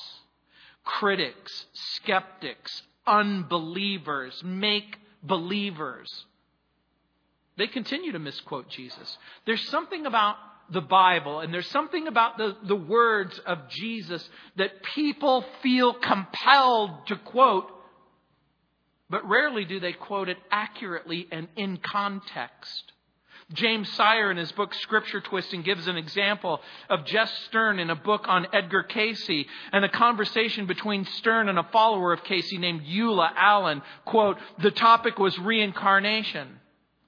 Critics, 0.84 1.66
skeptics, 1.72 2.82
unbelievers, 3.06 4.42
make 4.44 4.98
believers. 5.22 6.26
They 7.56 7.66
continue 7.68 8.12
to 8.12 8.18
misquote 8.18 8.68
Jesus. 8.68 9.18
There's 9.46 9.66
something 9.68 10.06
about 10.06 10.36
the 10.70 10.80
Bible 10.80 11.40
and 11.40 11.52
there's 11.52 11.68
something 11.68 12.08
about 12.08 12.38
the, 12.38 12.56
the 12.66 12.76
words 12.76 13.38
of 13.46 13.68
Jesus 13.68 14.26
that 14.56 14.82
people 14.94 15.44
feel 15.62 15.92
compelled 15.92 17.06
to 17.08 17.16
quote 17.16 17.70
but 19.10 19.28
rarely 19.28 19.64
do 19.64 19.80
they 19.80 19.92
quote 19.92 20.28
it 20.28 20.38
accurately 20.50 21.26
and 21.30 21.48
in 21.56 21.76
context. 21.78 22.92
James 23.52 23.88
Sire, 23.92 24.30
in 24.30 24.38
his 24.38 24.52
book 24.52 24.72
Scripture 24.74 25.20
Twisting, 25.20 25.62
gives 25.62 25.86
an 25.86 25.96
example 25.96 26.60
of 26.88 27.04
Jess 27.04 27.30
Stearn 27.48 27.78
in 27.78 27.90
a 27.90 27.94
book 27.94 28.24
on 28.26 28.46
Edgar 28.52 28.82
Cayce 28.82 29.46
and 29.70 29.84
a 29.84 29.88
conversation 29.88 30.66
between 30.66 31.04
Stearn 31.04 31.48
and 31.48 31.58
a 31.58 31.68
follower 31.70 32.12
of 32.12 32.24
Cayce 32.24 32.52
named 32.54 32.82
Eula 32.82 33.30
Allen. 33.36 33.82
Quote, 34.06 34.38
the 34.60 34.70
topic 34.70 35.18
was 35.18 35.38
reincarnation. 35.38 36.60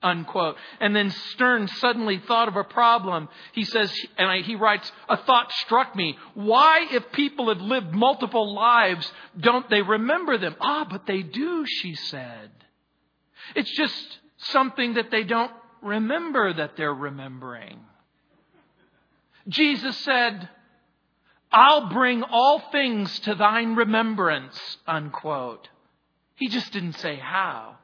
Unquote. 0.06 0.54
And 0.78 0.94
then 0.94 1.10
Stearn 1.10 1.66
suddenly 1.66 2.22
thought 2.28 2.46
of 2.46 2.54
a 2.54 2.62
problem. 2.62 3.28
He 3.52 3.64
says, 3.64 3.92
and 4.16 4.44
he 4.44 4.54
writes, 4.54 4.92
a 5.08 5.16
thought 5.16 5.50
struck 5.50 5.96
me. 5.96 6.16
Why, 6.34 6.86
if 6.92 7.10
people 7.10 7.48
have 7.48 7.60
lived 7.60 7.92
multiple 7.92 8.54
lives, 8.54 9.10
don't 9.36 9.68
they 9.68 9.82
remember 9.82 10.38
them? 10.38 10.54
Ah, 10.60 10.86
but 10.88 11.06
they 11.06 11.22
do, 11.22 11.66
she 11.66 11.96
said. 11.96 12.50
It's 13.56 13.76
just 13.76 14.18
something 14.36 14.94
that 14.94 15.10
they 15.10 15.24
don't 15.24 15.50
remember 15.82 16.52
that 16.52 16.76
they're 16.76 16.94
remembering. 16.94 17.80
Jesus 19.48 19.96
said, 20.04 20.48
I'll 21.50 21.88
bring 21.88 22.22
all 22.22 22.62
things 22.70 23.18
to 23.20 23.34
thine 23.34 23.74
remembrance, 23.74 24.78
unquote. 24.86 25.68
He 26.36 26.48
just 26.48 26.72
didn't 26.72 26.98
say 26.98 27.16
how. 27.16 27.78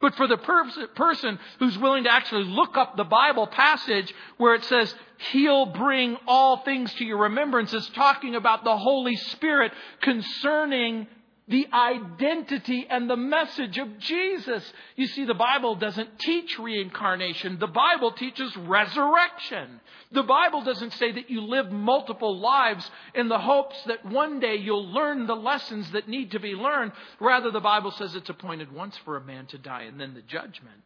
But 0.00 0.14
for 0.16 0.26
the 0.26 0.36
person 0.36 1.38
who's 1.58 1.78
willing 1.78 2.04
to 2.04 2.12
actually 2.12 2.44
look 2.44 2.76
up 2.76 2.96
the 2.96 3.04
Bible 3.04 3.46
passage 3.46 4.12
where 4.36 4.54
it 4.54 4.64
says, 4.64 4.94
He'll 5.32 5.66
bring 5.66 6.18
all 6.26 6.58
things 6.58 6.92
to 6.94 7.04
your 7.04 7.18
remembrance, 7.18 7.72
is 7.72 7.88
talking 7.90 8.34
about 8.34 8.64
the 8.64 8.76
Holy 8.76 9.16
Spirit 9.16 9.72
concerning 10.02 11.06
the 11.48 11.68
identity 11.72 12.86
and 12.90 13.08
the 13.08 13.16
message 13.16 13.78
of 13.78 13.98
Jesus. 13.98 14.72
You 14.96 15.06
see, 15.06 15.24
the 15.24 15.34
Bible 15.34 15.76
doesn't 15.76 16.18
teach 16.18 16.58
reincarnation. 16.58 17.58
The 17.60 17.68
Bible 17.68 18.10
teaches 18.12 18.56
resurrection. 18.56 19.80
The 20.10 20.24
Bible 20.24 20.62
doesn't 20.62 20.92
say 20.94 21.12
that 21.12 21.30
you 21.30 21.42
live 21.42 21.70
multiple 21.70 22.40
lives 22.40 22.90
in 23.14 23.28
the 23.28 23.38
hopes 23.38 23.76
that 23.86 24.04
one 24.04 24.40
day 24.40 24.56
you'll 24.56 24.92
learn 24.92 25.26
the 25.26 25.36
lessons 25.36 25.90
that 25.92 26.08
need 26.08 26.32
to 26.32 26.40
be 26.40 26.54
learned. 26.54 26.92
Rather, 27.20 27.52
the 27.52 27.60
Bible 27.60 27.92
says 27.92 28.16
it's 28.16 28.30
appointed 28.30 28.72
once 28.72 28.96
for 29.04 29.16
a 29.16 29.24
man 29.24 29.46
to 29.46 29.58
die 29.58 29.82
and 29.82 30.00
then 30.00 30.14
the 30.14 30.22
judgment. 30.22 30.82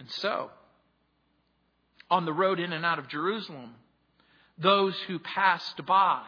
And 0.00 0.10
so, 0.10 0.50
on 2.10 2.24
the 2.24 2.32
road 2.32 2.58
in 2.58 2.72
and 2.72 2.84
out 2.84 2.98
of 2.98 3.06
Jerusalem, 3.06 3.74
those 4.58 4.96
who 5.06 5.20
passed 5.20 5.86
by 5.86 6.24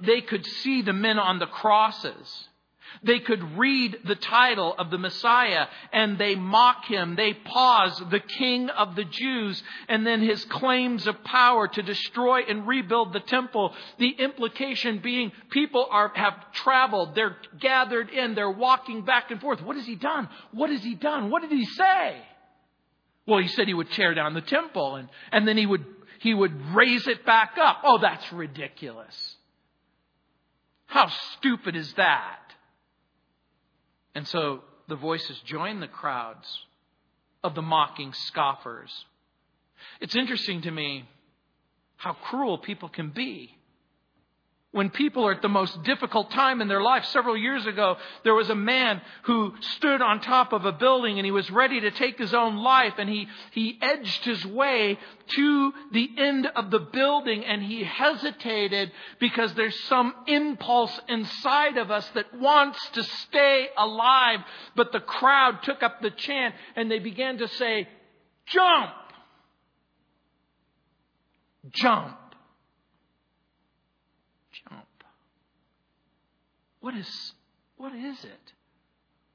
they 0.00 0.20
could 0.20 0.44
see 0.46 0.82
the 0.82 0.92
men 0.92 1.18
on 1.18 1.38
the 1.38 1.46
crosses. 1.46 2.48
They 3.02 3.20
could 3.20 3.58
read 3.58 3.98
the 4.04 4.14
title 4.14 4.74
of 4.76 4.90
the 4.90 4.98
Messiah 4.98 5.66
and 5.92 6.18
they 6.18 6.34
mock 6.34 6.86
him. 6.86 7.16
They 7.16 7.34
pause 7.34 8.02
the 8.10 8.20
King 8.20 8.70
of 8.70 8.96
the 8.96 9.04
Jews 9.04 9.62
and 9.88 10.06
then 10.06 10.20
his 10.20 10.44
claims 10.46 11.06
of 11.06 11.22
power 11.24 11.68
to 11.68 11.82
destroy 11.82 12.42
and 12.42 12.66
rebuild 12.66 13.12
the 13.12 13.20
temple. 13.20 13.74
The 13.98 14.10
implication 14.10 14.98
being 14.98 15.32
people 15.50 15.86
are, 15.90 16.12
have 16.14 16.52
traveled. 16.52 17.14
They're 17.14 17.36
gathered 17.60 18.10
in. 18.10 18.34
They're 18.34 18.50
walking 18.50 19.04
back 19.04 19.30
and 19.30 19.40
forth. 19.40 19.62
What 19.62 19.76
has 19.76 19.86
he 19.86 19.96
done? 19.96 20.28
What 20.52 20.70
has 20.70 20.82
he 20.82 20.94
done? 20.94 21.30
What 21.30 21.42
did 21.42 21.52
he 21.52 21.66
say? 21.66 22.16
Well, 23.26 23.40
he 23.40 23.48
said 23.48 23.68
he 23.68 23.74
would 23.74 23.90
tear 23.92 24.14
down 24.14 24.34
the 24.34 24.40
temple 24.40 24.96
and, 24.96 25.08
and 25.30 25.46
then 25.46 25.58
he 25.58 25.66
would, 25.66 25.84
he 26.20 26.32
would 26.32 26.74
raise 26.74 27.06
it 27.06 27.26
back 27.26 27.56
up. 27.60 27.82
Oh, 27.84 27.98
that's 27.98 28.32
ridiculous. 28.32 29.36
How 30.88 31.08
stupid 31.36 31.76
is 31.76 31.92
that? 31.94 32.40
And 34.14 34.26
so 34.26 34.62
the 34.88 34.96
voices 34.96 35.38
join 35.44 35.80
the 35.80 35.86
crowds 35.86 36.66
of 37.44 37.54
the 37.54 37.62
mocking 37.62 38.12
scoffers. 38.12 39.04
It's 40.00 40.16
interesting 40.16 40.62
to 40.62 40.70
me 40.70 41.08
how 41.96 42.14
cruel 42.14 42.58
people 42.58 42.88
can 42.88 43.10
be 43.10 43.57
when 44.70 44.90
people 44.90 45.26
are 45.26 45.32
at 45.32 45.40
the 45.40 45.48
most 45.48 45.82
difficult 45.84 46.30
time 46.30 46.60
in 46.60 46.68
their 46.68 46.82
life. 46.82 47.04
Several 47.06 47.36
years 47.36 47.64
ago, 47.66 47.96
there 48.22 48.34
was 48.34 48.50
a 48.50 48.54
man 48.54 49.00
who 49.22 49.54
stood 49.60 50.02
on 50.02 50.20
top 50.20 50.52
of 50.52 50.66
a 50.66 50.72
building 50.72 51.18
and 51.18 51.24
he 51.24 51.30
was 51.30 51.50
ready 51.50 51.80
to 51.80 51.90
take 51.90 52.18
his 52.18 52.34
own 52.34 52.56
life 52.56 52.94
and 52.98 53.08
he, 53.08 53.28
he 53.52 53.78
edged 53.80 54.24
his 54.24 54.44
way 54.44 54.98
to 55.28 55.72
the 55.92 56.10
end 56.18 56.46
of 56.54 56.70
the 56.70 56.80
building 56.80 57.46
and 57.46 57.62
he 57.62 57.82
hesitated 57.82 58.92
because 59.18 59.54
there's 59.54 59.78
some 59.84 60.14
impulse 60.26 61.00
inside 61.08 61.78
of 61.78 61.90
us 61.90 62.06
that 62.14 62.38
wants 62.38 62.78
to 62.90 63.02
stay 63.02 63.68
alive. 63.76 64.40
But 64.76 64.92
the 64.92 65.00
crowd 65.00 65.62
took 65.62 65.82
up 65.82 66.02
the 66.02 66.10
chant 66.10 66.54
and 66.76 66.90
they 66.90 66.98
began 66.98 67.38
to 67.38 67.48
say, 67.48 67.88
jump 68.46 68.92
jump! 71.72 72.17
Jump! 74.64 75.04
What 76.80 76.94
is, 76.94 77.32
what 77.76 77.94
is 77.94 78.24
it 78.24 78.52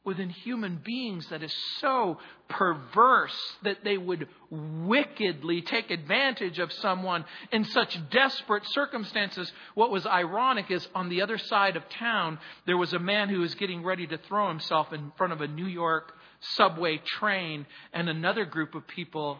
within 0.06 0.30
human 0.30 0.82
beings 0.84 1.28
that 1.30 1.42
is 1.42 1.54
so 1.80 2.18
perverse 2.50 3.56
that 3.64 3.84
they 3.84 3.98
would 3.98 4.28
wickedly 4.50 5.62
take 5.62 5.92
advantage 5.92 6.60
of 6.60 6.72
someone 6.74 7.24
in 7.52 7.64
such 7.66 7.98
desperate 8.10 8.66
circumstances? 8.68 9.52
What 9.76 9.92
was 9.92 10.06
ironic 10.06 10.72
is 10.72 10.88
on 10.94 11.10
the 11.10 11.22
other 11.22 11.38
side 11.38 11.76
of 11.76 11.88
town, 11.90 12.40
there 12.66 12.78
was 12.78 12.94
a 12.94 13.00
man 13.00 13.30
who 13.30 13.40
was 13.40 13.56
getting 13.56 13.84
ready 13.84 14.08
to 14.08 14.18
throw 14.18 14.50
himself 14.50 14.92
in 14.94 15.12
front 15.18 15.34
of 15.34 15.42
a 15.42 15.48
New 15.48 15.68
York 15.68 16.14
subway 16.40 16.98
train, 16.98 17.66
and 17.94 18.10
another 18.10 18.46
group 18.46 18.76
of 18.76 18.86
people 18.88 19.40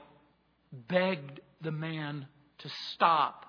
begged 0.72 1.42
the 1.62 1.72
man 1.72 2.28
to 2.60 2.70
stop, 2.94 3.46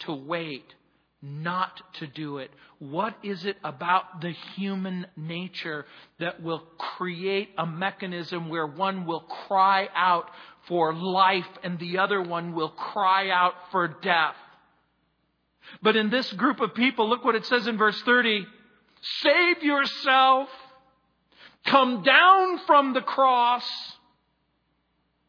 to 0.00 0.12
wait, 0.12 0.74
not 1.22 1.80
to 1.94 2.06
do 2.06 2.38
it? 2.38 2.50
What 2.78 3.16
is 3.22 3.44
it 3.44 3.56
about 3.64 4.20
the 4.20 4.32
human 4.54 5.06
nature 5.16 5.86
that 6.18 6.42
will 6.42 6.60
create 6.78 7.50
a 7.56 7.66
mechanism 7.66 8.48
where 8.48 8.66
one 8.66 9.06
will 9.06 9.20
cry 9.20 9.88
out 9.94 10.30
for 10.68 10.94
life 10.94 11.48
and 11.62 11.78
the 11.78 11.98
other 11.98 12.22
one 12.22 12.54
will 12.54 12.70
cry 12.70 13.30
out 13.30 13.54
for 13.70 13.88
death? 13.88 14.36
But 15.82 15.96
in 15.96 16.10
this 16.10 16.32
group 16.32 16.60
of 16.60 16.74
people, 16.74 17.08
look 17.08 17.24
what 17.24 17.34
it 17.34 17.46
says 17.46 17.66
in 17.66 17.76
verse 17.76 18.00
30 18.02 18.46
save 19.22 19.62
yourself, 19.62 20.48
come 21.66 22.02
down 22.02 22.58
from 22.66 22.92
the 22.92 23.00
cross. 23.00 23.64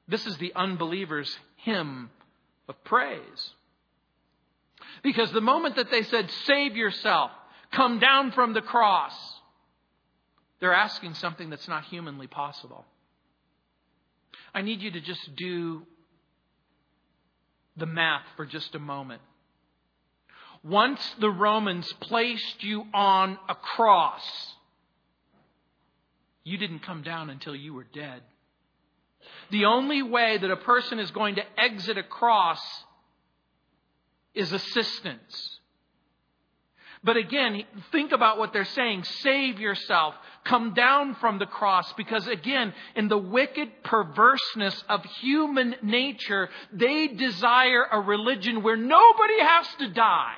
This 0.07 0.25
is 0.25 0.37
the 0.37 0.53
unbeliever's 0.55 1.37
hymn 1.57 2.09
of 2.67 2.81
praise. 2.83 3.51
Because 5.07 5.31
the 5.31 5.39
moment 5.39 5.77
that 5.77 5.89
they 5.89 6.03
said, 6.03 6.29
save 6.43 6.75
yourself, 6.75 7.31
come 7.71 7.97
down 7.97 8.33
from 8.33 8.51
the 8.51 8.61
cross, 8.61 9.13
they're 10.59 10.73
asking 10.73 11.13
something 11.13 11.49
that's 11.49 11.69
not 11.69 11.85
humanly 11.85 12.27
possible. 12.27 12.83
I 14.53 14.63
need 14.63 14.81
you 14.81 14.91
to 14.91 14.99
just 14.99 15.33
do 15.37 15.83
the 17.77 17.85
math 17.85 18.25
for 18.35 18.45
just 18.45 18.75
a 18.75 18.79
moment. 18.79 19.21
Once 20.61 20.99
the 21.21 21.29
Romans 21.29 21.89
placed 22.01 22.61
you 22.65 22.83
on 22.93 23.39
a 23.47 23.55
cross, 23.55 24.55
you 26.43 26.57
didn't 26.57 26.79
come 26.79 27.01
down 27.01 27.29
until 27.29 27.55
you 27.55 27.73
were 27.73 27.87
dead. 27.93 28.23
The 29.51 29.63
only 29.63 30.03
way 30.03 30.37
that 30.37 30.51
a 30.51 30.57
person 30.57 30.99
is 30.99 31.11
going 31.11 31.35
to 31.35 31.43
exit 31.57 31.97
a 31.97 32.03
cross 32.03 32.59
is 34.37 34.51
assistance. 34.53 35.59
But 37.03 37.17
again, 37.17 37.63
think 37.91 38.11
about 38.11 38.37
what 38.37 38.53
they're 38.53 38.65
saying. 38.65 39.03
Save 39.03 39.59
yourself. 39.59 40.15
Come 40.43 40.73
down 40.73 41.15
from 41.15 41.39
the 41.39 41.45
cross. 41.45 41.91
Because 41.93 42.27
again, 42.27 42.73
in 42.95 43.07
the 43.07 43.17
wicked 43.17 43.83
perverseness 43.83 44.83
of 44.89 45.03
human 45.21 45.75
nature, 45.81 46.49
they 46.73 47.07
desire 47.07 47.85
a 47.91 47.99
religion 47.99 48.63
where 48.63 48.77
nobody 48.77 49.39
has 49.39 49.67
to 49.79 49.89
die. 49.89 50.35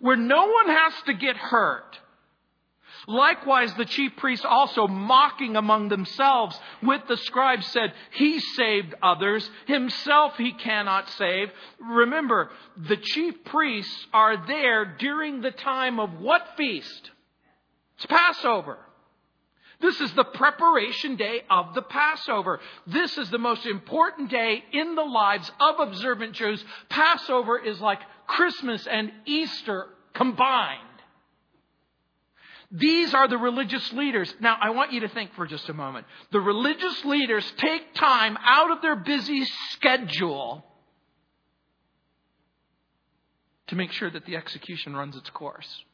Where 0.00 0.16
no 0.16 0.46
one 0.46 0.68
has 0.68 0.92
to 1.06 1.14
get 1.14 1.36
hurt. 1.36 1.98
Likewise, 3.08 3.74
the 3.74 3.84
chief 3.84 4.16
priests 4.16 4.44
also 4.44 4.86
mocking 4.86 5.56
among 5.56 5.88
themselves 5.88 6.58
with 6.82 7.02
the 7.08 7.16
scribes 7.16 7.66
said, 7.68 7.92
He 8.12 8.38
saved 8.38 8.94
others, 9.02 9.48
himself 9.66 10.36
he 10.36 10.52
cannot 10.52 11.08
save. 11.10 11.50
Remember, 11.80 12.50
the 12.76 12.96
chief 12.96 13.44
priests 13.44 14.06
are 14.12 14.46
there 14.46 14.84
during 14.98 15.40
the 15.40 15.50
time 15.50 15.98
of 15.98 16.20
what 16.20 16.56
feast? 16.56 17.10
It's 17.96 18.06
Passover. 18.06 18.78
This 19.80 20.00
is 20.00 20.12
the 20.12 20.24
preparation 20.24 21.16
day 21.16 21.42
of 21.50 21.74
the 21.74 21.82
Passover. 21.82 22.60
This 22.86 23.18
is 23.18 23.30
the 23.30 23.38
most 23.38 23.66
important 23.66 24.30
day 24.30 24.62
in 24.72 24.94
the 24.94 25.02
lives 25.02 25.50
of 25.60 25.80
observant 25.80 26.34
Jews. 26.34 26.64
Passover 26.88 27.58
is 27.58 27.80
like 27.80 27.98
Christmas 28.28 28.86
and 28.86 29.10
Easter 29.26 29.88
combined. 30.14 30.91
These 32.72 33.12
are 33.12 33.28
the 33.28 33.36
religious 33.36 33.92
leaders. 33.92 34.34
Now, 34.40 34.56
I 34.58 34.70
want 34.70 34.92
you 34.92 35.00
to 35.00 35.08
think 35.08 35.34
for 35.34 35.46
just 35.46 35.68
a 35.68 35.74
moment. 35.74 36.06
The 36.30 36.40
religious 36.40 37.04
leaders 37.04 37.44
take 37.58 37.94
time 37.94 38.38
out 38.42 38.70
of 38.70 38.80
their 38.80 38.96
busy 38.96 39.44
schedule 39.72 40.64
to 43.66 43.76
make 43.76 43.92
sure 43.92 44.10
that 44.10 44.24
the 44.24 44.36
execution 44.36 44.96
runs 44.96 45.16
its 45.16 45.28
course. 45.30 45.84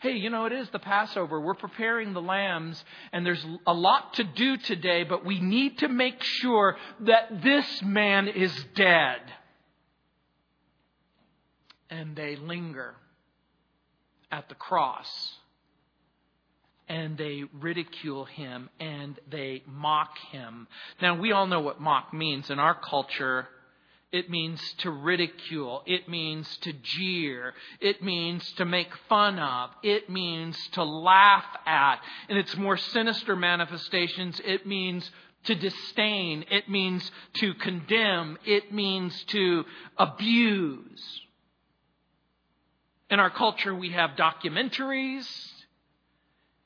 Hey, 0.00 0.12
you 0.12 0.30
know, 0.30 0.46
it 0.46 0.52
is 0.52 0.70
the 0.70 0.78
Passover. 0.78 1.40
We're 1.40 1.54
preparing 1.54 2.14
the 2.14 2.22
lambs, 2.22 2.82
and 3.12 3.26
there's 3.26 3.44
a 3.66 3.74
lot 3.74 4.14
to 4.14 4.24
do 4.24 4.56
today, 4.56 5.04
but 5.04 5.26
we 5.26 5.40
need 5.40 5.78
to 5.78 5.88
make 5.88 6.22
sure 6.22 6.76
that 7.00 7.42
this 7.42 7.82
man 7.82 8.28
is 8.28 8.52
dead. 8.74 9.20
And 11.90 12.16
they 12.16 12.36
linger 12.36 12.94
at 14.30 14.48
the 14.48 14.54
cross 14.54 15.34
and 16.88 17.18
they 17.18 17.44
ridicule 17.52 18.24
him 18.24 18.70
and 18.80 19.18
they 19.30 19.62
mock 19.66 20.16
him. 20.30 20.66
Now, 21.02 21.18
we 21.18 21.32
all 21.32 21.46
know 21.46 21.60
what 21.60 21.80
mock 21.80 22.14
means 22.14 22.50
in 22.50 22.58
our 22.58 22.74
culture. 22.74 23.48
It 24.10 24.30
means 24.30 24.60
to 24.78 24.90
ridicule. 24.90 25.82
It 25.84 26.08
means 26.08 26.56
to 26.62 26.72
jeer. 26.72 27.52
It 27.80 28.02
means 28.02 28.50
to 28.52 28.64
make 28.64 28.88
fun 29.08 29.38
of. 29.38 29.70
It 29.82 30.08
means 30.08 30.56
to 30.72 30.82
laugh 30.82 31.44
at. 31.66 32.00
In 32.30 32.38
its 32.38 32.56
more 32.56 32.78
sinister 32.78 33.36
manifestations, 33.36 34.40
it 34.44 34.66
means 34.66 35.10
to 35.44 35.54
disdain. 35.54 36.46
It 36.50 36.70
means 36.70 37.10
to 37.34 37.52
condemn. 37.54 38.38
It 38.46 38.72
means 38.72 39.24
to 39.24 39.66
abuse. 39.98 41.20
In 43.10 43.20
our 43.20 43.30
culture, 43.30 43.74
we 43.74 43.90
have 43.92 44.10
documentaries 44.16 45.26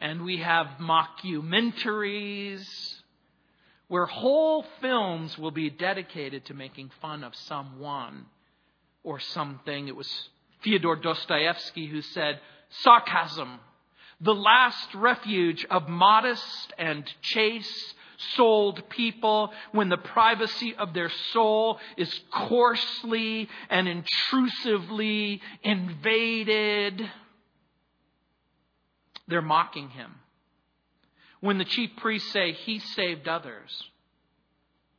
and 0.00 0.24
we 0.24 0.38
have 0.38 0.66
mockumentaries 0.81 2.66
where 3.87 4.07
whole 4.07 4.64
films 4.81 5.38
will 5.38 5.52
be 5.52 5.70
dedicated 5.70 6.46
to 6.46 6.55
making 6.55 6.90
fun 7.00 7.22
of 7.22 7.37
someone 7.37 8.26
or 9.05 9.20
something. 9.20 9.87
It 9.87 9.94
was 9.94 10.11
Fyodor 10.64 10.96
Dostoevsky 10.96 11.87
who 11.87 12.02
said, 12.02 12.40
sarcasm, 12.70 13.61
the 14.20 14.35
last 14.35 14.94
refuge 14.94 15.64
of 15.70 15.88
modest 15.88 16.72
and 16.76 17.09
chaste 17.20 17.94
souled 18.37 18.88
people 18.88 19.52
when 19.72 19.88
the 19.88 19.96
privacy 19.96 20.74
of 20.74 20.94
their 20.94 21.11
soul 21.32 21.78
is 21.96 22.20
coarsely 22.32 23.48
and 23.70 23.88
intrusively 23.88 25.40
invaded. 25.62 27.02
They're 29.28 29.42
mocking 29.42 29.90
him. 29.90 30.14
When 31.40 31.58
the 31.58 31.64
chief 31.64 31.90
priests 31.96 32.32
say 32.32 32.52
he 32.52 32.78
saved 32.78 33.26
others, 33.26 33.82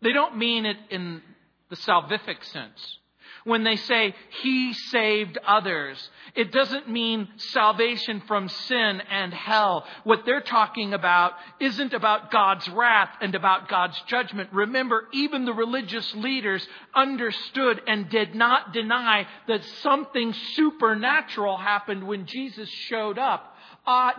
they 0.01 0.12
don't 0.12 0.38
mean 0.38 0.65
it 0.65 0.77
in 0.89 1.21
the 1.69 1.75
salvific 1.77 2.43
sense 2.43 2.99
when 3.43 3.63
they 3.63 3.75
say 3.75 4.15
he 4.41 4.73
saved 4.73 5.38
others. 5.45 6.10
It 6.36 6.51
doesn't 6.51 6.89
mean 6.89 7.27
salvation 7.38 8.21
from 8.27 8.49
sin 8.49 9.01
and 9.10 9.34
hell. 9.34 9.86
What 10.03 10.25
they're 10.25 10.41
talking 10.41 10.93
about 10.93 11.34
isn't 11.60 11.93
about 11.93 12.32
God's 12.32 12.67
wrath 12.69 13.10
and 13.21 13.36
about 13.36 13.69
God's 13.69 13.99
judgment. 14.08 14.49
Remember, 14.51 15.08
even 15.13 15.45
the 15.45 15.53
religious 15.53 16.13
leaders 16.15 16.67
understood 16.95 17.82
and 17.88 18.10
did 18.10 18.34
not 18.36 18.73
deny 18.73 19.27
that 19.47 19.63
something 19.82 20.34
supernatural 20.53 21.58
happened 21.58 22.08
when 22.08 22.25
Jesus 22.25 22.69
showed 22.69 23.19
up. 23.19 23.56
Uh, 23.86 24.12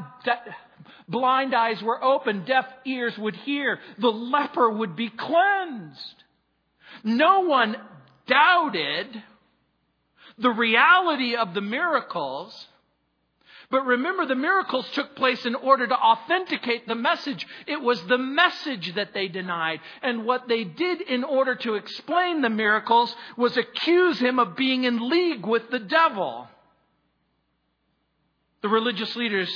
blind 1.08 1.54
eyes 1.54 1.82
were 1.82 2.02
opened, 2.02 2.46
deaf 2.46 2.66
ears 2.84 3.16
would 3.18 3.36
hear, 3.36 3.78
the 3.98 4.12
leper 4.12 4.70
would 4.70 4.94
be 4.94 5.08
cleansed. 5.08 6.24
No 7.02 7.40
one 7.40 7.76
doubted 8.26 9.22
the 10.38 10.50
reality 10.50 11.36
of 11.36 11.54
the 11.54 11.60
miracles. 11.60 12.68
But 13.70 13.86
remember, 13.86 14.26
the 14.26 14.34
miracles 14.34 14.88
took 14.90 15.16
place 15.16 15.44
in 15.46 15.54
order 15.54 15.86
to 15.86 15.94
authenticate 15.94 16.86
the 16.86 16.94
message. 16.94 17.46
It 17.66 17.80
was 17.80 18.02
the 18.04 18.18
message 18.18 18.94
that 18.94 19.14
they 19.14 19.28
denied. 19.28 19.80
And 20.02 20.24
what 20.24 20.48
they 20.48 20.64
did 20.64 21.00
in 21.00 21.24
order 21.24 21.54
to 21.56 21.74
explain 21.74 22.40
the 22.40 22.50
miracles 22.50 23.14
was 23.36 23.56
accuse 23.56 24.18
him 24.18 24.38
of 24.38 24.56
being 24.56 24.84
in 24.84 25.08
league 25.08 25.46
with 25.46 25.70
the 25.70 25.78
devil. 25.78 26.48
The 28.62 28.68
religious 28.68 29.14
leaders 29.16 29.50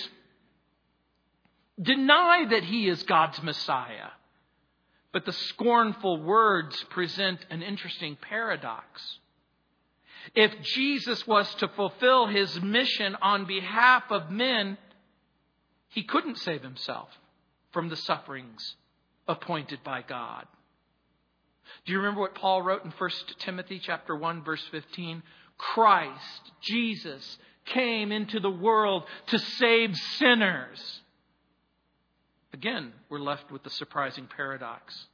deny 1.81 2.47
that 2.51 2.65
he 2.65 2.89
is 2.89 3.03
God's 3.05 3.43
Messiah. 3.43 4.09
But 5.13 5.25
the 5.25 5.33
scornful 5.33 6.23
words 6.23 6.83
present 6.91 7.45
an 7.51 7.63
interesting 7.63 8.17
paradox. 8.21 9.19
If 10.35 10.61
Jesus 10.63 11.27
was 11.27 11.53
to 11.57 11.69
fulfill 11.69 12.27
his 12.27 12.61
mission 12.61 13.17
on 13.23 13.47
behalf 13.47 14.05
of 14.11 14.31
men, 14.31 14.77
he 15.89 16.03
couldn't 16.03 16.39
save 16.39 16.63
himself 16.63 17.09
from 17.73 17.89
the 17.89 17.97
sufferings 17.97 18.77
appointed 19.27 19.81
by 19.83 20.03
God. 20.03 20.47
Do 21.85 21.93
you 21.93 21.99
remember 21.99 22.21
what 22.21 22.35
Paul 22.35 22.63
wrote 22.63 22.85
in 22.85 22.91
1 22.91 23.11
Timothy 23.39 23.79
chapter 23.79 24.15
1 24.15 24.43
verse 24.43 24.65
15? 24.71 25.23
Christ, 25.57 26.53
Jesus, 26.61 27.39
came 27.67 28.13
into 28.13 28.41
the 28.41 28.51
world 28.51 29.05
to 29.29 29.39
save 29.39 29.95
sinners 30.17 31.01
Again, 32.53 32.93
we're 33.09 33.19
left 33.19 33.51
with 33.51 33.63
the 33.63 33.71
surprising 33.71 34.29
paradox. 34.35 35.07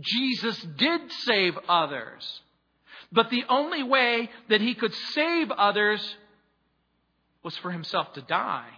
Jesus 0.00 0.60
did 0.76 1.00
save 1.24 1.54
others, 1.68 2.40
but 3.10 3.30
the 3.30 3.44
only 3.48 3.82
way 3.82 4.30
that 4.48 4.60
he 4.60 4.74
could 4.74 4.94
save 4.94 5.50
others 5.50 6.16
was 7.42 7.56
for 7.58 7.70
himself 7.70 8.12
to 8.14 8.22
die. 8.22 8.68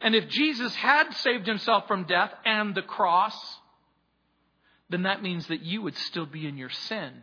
And 0.00 0.14
if 0.14 0.28
Jesus 0.28 0.74
had 0.74 1.12
saved 1.14 1.46
himself 1.46 1.86
from 1.86 2.04
death 2.04 2.32
and 2.44 2.74
the 2.74 2.82
cross, 2.82 3.36
then 4.90 5.02
that 5.02 5.22
means 5.22 5.46
that 5.48 5.62
you 5.62 5.82
would 5.82 5.96
still 5.96 6.26
be 6.26 6.46
in 6.46 6.56
your 6.56 6.70
sin. 6.70 7.22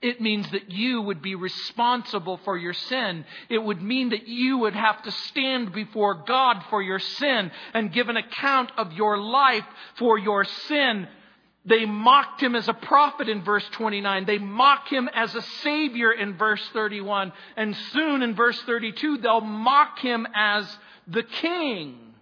It 0.00 0.20
means 0.20 0.50
that 0.50 0.70
you 0.70 1.02
would 1.02 1.22
be 1.22 1.34
responsible 1.34 2.38
for 2.44 2.56
your 2.56 2.74
sin. 2.74 3.24
It 3.48 3.58
would 3.58 3.82
mean 3.82 4.10
that 4.10 4.28
you 4.28 4.58
would 4.58 4.74
have 4.74 5.02
to 5.02 5.10
stand 5.10 5.72
before 5.72 6.24
God 6.26 6.64
for 6.70 6.82
your 6.82 6.98
sin 6.98 7.50
and 7.72 7.92
give 7.92 8.08
an 8.08 8.16
account 8.16 8.72
of 8.76 8.92
your 8.92 9.18
life 9.18 9.64
for 9.96 10.18
your 10.18 10.44
sin. 10.44 11.08
They 11.66 11.86
mocked 11.86 12.42
him 12.42 12.54
as 12.54 12.68
a 12.68 12.74
prophet 12.74 13.28
in 13.28 13.42
verse 13.42 13.66
29. 13.72 14.26
They 14.26 14.38
mock 14.38 14.88
him 14.88 15.08
as 15.14 15.34
a 15.34 15.42
savior 15.62 16.12
in 16.12 16.36
verse 16.36 16.62
31. 16.72 17.32
And 17.56 17.74
soon 17.92 18.22
in 18.22 18.34
verse 18.34 18.60
32, 18.62 19.18
they'll 19.18 19.40
mock 19.40 19.98
him 20.00 20.26
as 20.34 20.78
the 21.06 21.22
king. 21.22 22.13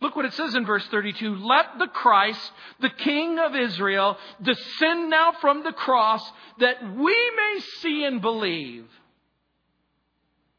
Look 0.00 0.16
what 0.16 0.24
it 0.24 0.34
says 0.34 0.54
in 0.54 0.66
verse 0.66 0.86
32. 0.88 1.36
Let 1.36 1.78
the 1.78 1.86
Christ, 1.86 2.52
the 2.80 2.90
King 2.90 3.38
of 3.38 3.54
Israel, 3.54 4.16
descend 4.42 5.10
now 5.10 5.32
from 5.40 5.62
the 5.62 5.72
cross 5.72 6.22
that 6.58 6.82
we 6.82 7.32
may 7.36 7.60
see 7.80 8.04
and 8.04 8.20
believe. 8.20 8.86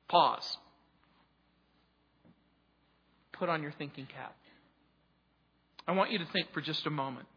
Pause. 0.08 0.58
Put 3.34 3.50
on 3.50 3.62
your 3.62 3.74
thinking 3.74 4.06
cap. 4.06 4.36
I 5.88 5.91
want 5.91 6.12
you 6.12 6.19
to 6.19 6.26
think 6.26 6.52
for 6.54 6.62
just 6.62 6.86
a 6.86 6.89
moment. 6.89 7.28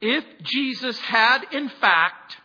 If 0.00 0.24
Jesus 0.42 0.98
had, 1.00 1.44
in 1.52 1.68
fact, 1.68 2.36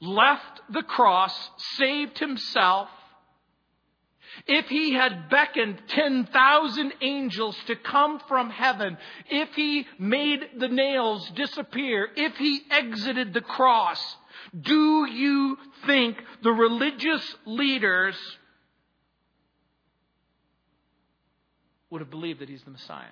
left 0.00 0.60
the 0.70 0.82
cross, 0.82 1.50
saved 1.76 2.18
himself, 2.18 2.88
if 4.46 4.66
he 4.66 4.92
had 4.92 5.28
beckoned 5.28 5.80
10,000 5.88 6.92
angels 7.00 7.56
to 7.66 7.76
come 7.76 8.20
from 8.28 8.50
heaven, 8.50 8.98
if 9.28 9.50
he 9.54 9.86
made 9.98 10.40
the 10.58 10.68
nails 10.68 11.28
disappear, 11.30 12.08
if 12.16 12.36
he 12.36 12.62
exited 12.70 13.32
the 13.34 13.40
cross, 13.40 14.00
do 14.58 15.06
you 15.06 15.56
think 15.86 16.16
the 16.42 16.52
religious 16.52 17.36
leaders 17.44 18.16
would 21.90 22.00
have 22.00 22.10
believed 22.10 22.40
that 22.40 22.48
he's 22.48 22.62
the 22.62 22.70
Messiah? 22.70 23.06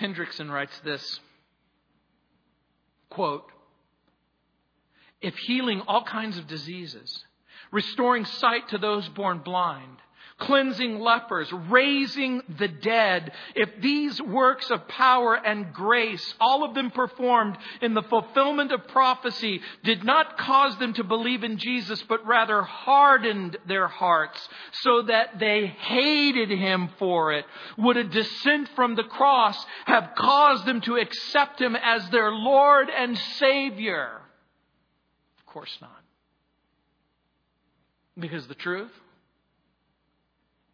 Hendriksen 0.00 0.50
writes 0.50 0.78
this 0.82 1.20
quote, 3.10 3.44
if 5.20 5.36
healing 5.36 5.82
all 5.86 6.04
kinds 6.04 6.38
of 6.38 6.46
diseases, 6.46 7.24
restoring 7.70 8.24
sight 8.24 8.68
to 8.68 8.78
those 8.78 9.08
born 9.10 9.38
blind, 9.38 9.98
cleansing 10.40 10.98
lepers, 10.98 11.52
raising 11.68 12.42
the 12.58 12.66
dead, 12.66 13.30
if 13.54 13.68
these 13.80 14.20
works 14.20 14.70
of 14.70 14.88
power 14.88 15.34
and 15.34 15.72
grace, 15.72 16.34
all 16.40 16.64
of 16.64 16.74
them 16.74 16.90
performed 16.90 17.56
in 17.82 17.94
the 17.94 18.02
fulfillment 18.02 18.72
of 18.72 18.88
prophecy, 18.88 19.60
did 19.84 20.02
not 20.02 20.38
cause 20.38 20.76
them 20.78 20.94
to 20.94 21.04
believe 21.04 21.44
in 21.44 21.58
Jesus, 21.58 22.02
but 22.08 22.26
rather 22.26 22.62
hardened 22.62 23.56
their 23.68 23.86
hearts 23.86 24.48
so 24.82 25.02
that 25.02 25.38
they 25.38 25.66
hated 25.66 26.50
him 26.50 26.88
for 26.98 27.32
it, 27.32 27.44
would 27.76 27.98
a 27.98 28.04
descent 28.04 28.68
from 28.74 28.96
the 28.96 29.04
cross 29.04 29.62
have 29.84 30.12
caused 30.16 30.64
them 30.64 30.80
to 30.80 30.96
accept 30.96 31.60
him 31.60 31.76
as 31.76 32.08
their 32.08 32.32
Lord 32.32 32.88
and 32.88 33.16
Savior? 33.38 34.19
Course 35.50 35.76
not. 35.80 36.02
Because 38.18 38.46
the 38.46 38.54
truth, 38.54 38.90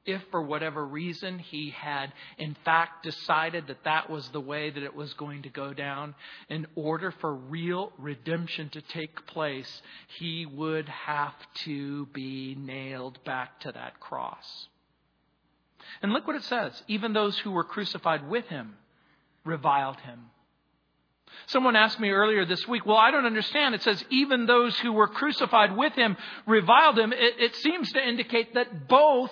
if 0.05 0.23
for 0.31 0.43
whatever 0.43 0.85
reason 0.85 1.39
he 1.39 1.71
had 1.71 2.13
in 2.39 2.57
fact 2.65 3.03
decided 3.03 3.67
that 3.69 3.85
that 3.85 4.11
was 4.11 4.29
the 4.29 4.41
way 4.41 4.71
that 4.71 4.83
it 4.83 4.95
was 4.95 5.13
going 5.15 5.43
to 5.43 5.49
go 5.49 5.73
down, 5.73 6.15
in 6.49 6.67
order 6.75 7.11
for 7.11 7.35
real 7.35 7.93
redemption 7.99 8.69
to 8.71 8.83
take 8.83 9.27
place, 9.27 9.83
he 10.19 10.45
would 10.47 10.89
have 10.89 11.35
to 11.65 12.07
be 12.07 12.55
nailed 12.55 13.23
back 13.25 13.61
to 13.61 13.73
that 13.73 13.99
cross. 13.99 14.69
And 16.03 16.13
look 16.13 16.27
what 16.27 16.37
it 16.37 16.45
says. 16.45 16.83
Even 16.87 17.13
those 17.13 17.39
who 17.39 17.51
were 17.51 17.65
crucified 17.65 18.29
with 18.29 18.47
him 18.47 18.77
reviled 19.45 20.01
him. 20.01 20.31
Someone 21.47 21.77
asked 21.77 22.01
me 22.01 22.11
earlier 22.11 22.45
this 22.45 22.67
week, 22.67 22.87
well, 22.87 22.97
I 22.97 23.11
don't 23.11 23.27
understand. 23.27 23.75
It 23.75 23.83
says, 23.83 24.05
even 24.11 24.47
those 24.47 24.79
who 24.79 24.93
were 24.93 25.09
crucified 25.09 25.77
with 25.77 25.93
him 25.95 26.17
reviled 26.47 26.99
him. 26.99 27.13
It, 27.13 27.35
it 27.39 27.57
seems 27.57 27.93
to 27.93 28.07
indicate 28.07 28.55
that 28.55 28.89
both 28.89 29.31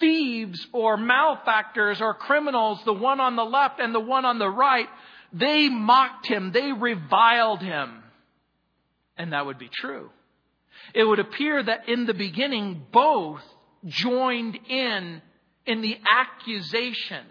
thieves 0.00 0.66
or 0.72 0.96
malefactors 0.96 2.00
or 2.00 2.14
criminals, 2.14 2.82
the 2.84 2.92
one 2.92 3.20
on 3.20 3.36
the 3.36 3.44
left 3.44 3.80
and 3.80 3.94
the 3.94 4.00
one 4.00 4.24
on 4.24 4.38
the 4.38 4.48
right, 4.48 4.88
they 5.32 5.68
mocked 5.68 6.26
him, 6.26 6.52
they 6.52 6.72
reviled 6.72 7.60
him. 7.60 8.02
And 9.16 9.32
that 9.32 9.46
would 9.46 9.58
be 9.58 9.70
true. 9.72 10.10
It 10.94 11.04
would 11.04 11.20
appear 11.20 11.62
that 11.62 11.88
in 11.88 12.06
the 12.06 12.14
beginning, 12.14 12.86
both 12.92 13.42
joined 13.86 14.58
in 14.68 15.22
in 15.66 15.80
the 15.80 15.96
accusation 16.10 17.24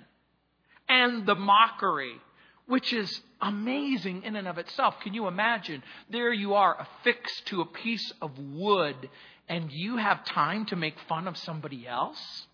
and 0.89 1.25
the 1.25 1.35
mockery, 1.35 2.19
which 2.67 2.93
is 2.93 3.21
amazing 3.41 4.23
in 4.23 4.35
and 4.35 4.47
of 4.47 4.57
itself. 4.57 4.95
Can 5.01 5.13
you 5.13 5.27
imagine? 5.27 5.83
There 6.09 6.31
you 6.31 6.53
are 6.53 6.75
affixed 6.79 7.47
to 7.47 7.61
a 7.61 7.65
piece 7.65 8.11
of 8.21 8.31
wood 8.37 9.09
and 9.49 9.71
you 9.71 9.97
have 9.97 10.23
time 10.25 10.65
to 10.67 10.75
make 10.75 10.95
fun 11.07 11.27
of 11.27 11.37
somebody 11.37 11.87
else? 11.87 12.47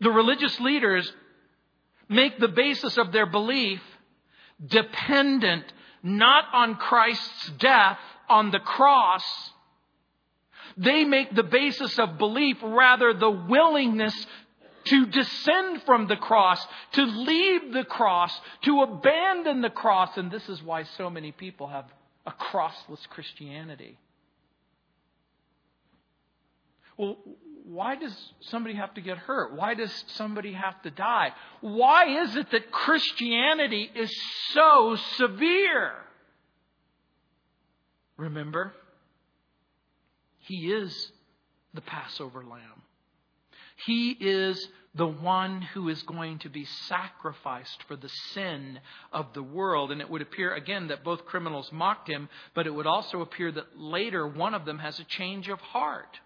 The 0.00 0.10
religious 0.10 0.58
leaders 0.60 1.10
make 2.08 2.38
the 2.40 2.48
basis 2.48 2.98
of 2.98 3.12
their 3.12 3.26
belief 3.26 3.80
dependent 4.64 5.64
not 6.02 6.44
on 6.52 6.76
Christ's 6.76 7.50
death 7.58 7.98
on 8.28 8.50
the 8.50 8.58
cross. 8.58 9.24
They 10.76 11.04
make 11.04 11.34
the 11.34 11.42
basis 11.42 11.98
of 11.98 12.18
belief 12.18 12.56
rather 12.62 13.12
the 13.12 13.30
willingness 13.30 14.26
to 14.90 15.06
descend 15.06 15.82
from 15.84 16.06
the 16.08 16.16
cross, 16.16 16.64
to 16.92 17.02
leave 17.04 17.72
the 17.72 17.84
cross, 17.84 18.38
to 18.62 18.82
abandon 18.82 19.62
the 19.62 19.70
cross. 19.70 20.16
And 20.16 20.30
this 20.30 20.48
is 20.48 20.62
why 20.62 20.82
so 20.82 21.08
many 21.08 21.32
people 21.32 21.68
have 21.68 21.86
a 22.26 22.32
crossless 22.32 23.08
Christianity. 23.08 23.96
Well, 26.96 27.16
why 27.64 27.94
does 27.94 28.14
somebody 28.40 28.74
have 28.74 28.94
to 28.94 29.00
get 29.00 29.16
hurt? 29.16 29.54
Why 29.54 29.74
does 29.74 29.92
somebody 30.08 30.52
have 30.52 30.82
to 30.82 30.90
die? 30.90 31.30
Why 31.60 32.22
is 32.22 32.34
it 32.34 32.50
that 32.50 32.72
Christianity 32.72 33.88
is 33.94 34.12
so 34.52 34.96
severe? 35.16 35.92
Remember, 38.16 38.74
He 40.40 40.72
is 40.72 41.12
the 41.74 41.80
Passover 41.80 42.44
lamb. 42.44 42.82
He 43.86 44.10
is 44.10 44.68
the 44.94 45.06
one 45.06 45.62
who 45.62 45.88
is 45.88 46.02
going 46.02 46.38
to 46.40 46.48
be 46.48 46.64
sacrificed 46.88 47.82
for 47.84 47.94
the 47.94 48.08
sin 48.32 48.80
of 49.12 49.32
the 49.34 49.42
world. 49.42 49.92
And 49.92 50.00
it 50.00 50.10
would 50.10 50.22
appear 50.22 50.52
again 50.52 50.88
that 50.88 51.04
both 51.04 51.26
criminals 51.26 51.70
mocked 51.72 52.08
him, 52.08 52.28
but 52.54 52.66
it 52.66 52.74
would 52.74 52.86
also 52.86 53.20
appear 53.20 53.52
that 53.52 53.78
later 53.78 54.26
one 54.26 54.54
of 54.54 54.64
them 54.64 54.78
has 54.78 54.98
a 54.98 55.04
change 55.04 55.48
of 55.48 55.60
heart. 55.60 56.18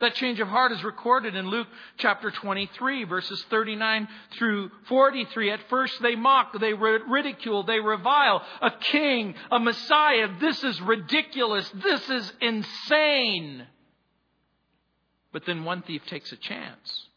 That 0.00 0.14
change 0.14 0.38
of 0.38 0.46
heart 0.46 0.70
is 0.70 0.84
recorded 0.84 1.34
in 1.34 1.48
Luke 1.48 1.66
chapter 1.96 2.30
23, 2.30 3.04
verses 3.04 3.44
39 3.50 4.06
through 4.38 4.70
43. 4.88 5.50
At 5.50 5.68
first 5.68 6.00
they 6.00 6.14
mock, 6.14 6.58
they 6.58 6.72
ridicule, 6.72 7.64
they 7.64 7.80
revile. 7.80 8.42
A 8.62 8.70
king, 8.70 9.34
a 9.50 9.58
Messiah, 9.58 10.28
this 10.40 10.62
is 10.62 10.80
ridiculous, 10.80 11.68
this 11.70 12.08
is 12.08 12.32
insane. 12.40 13.66
But 15.32 15.44
then 15.46 15.64
one 15.64 15.82
thief 15.82 16.02
takes 16.06 16.30
a 16.30 16.36
chance. 16.36 17.07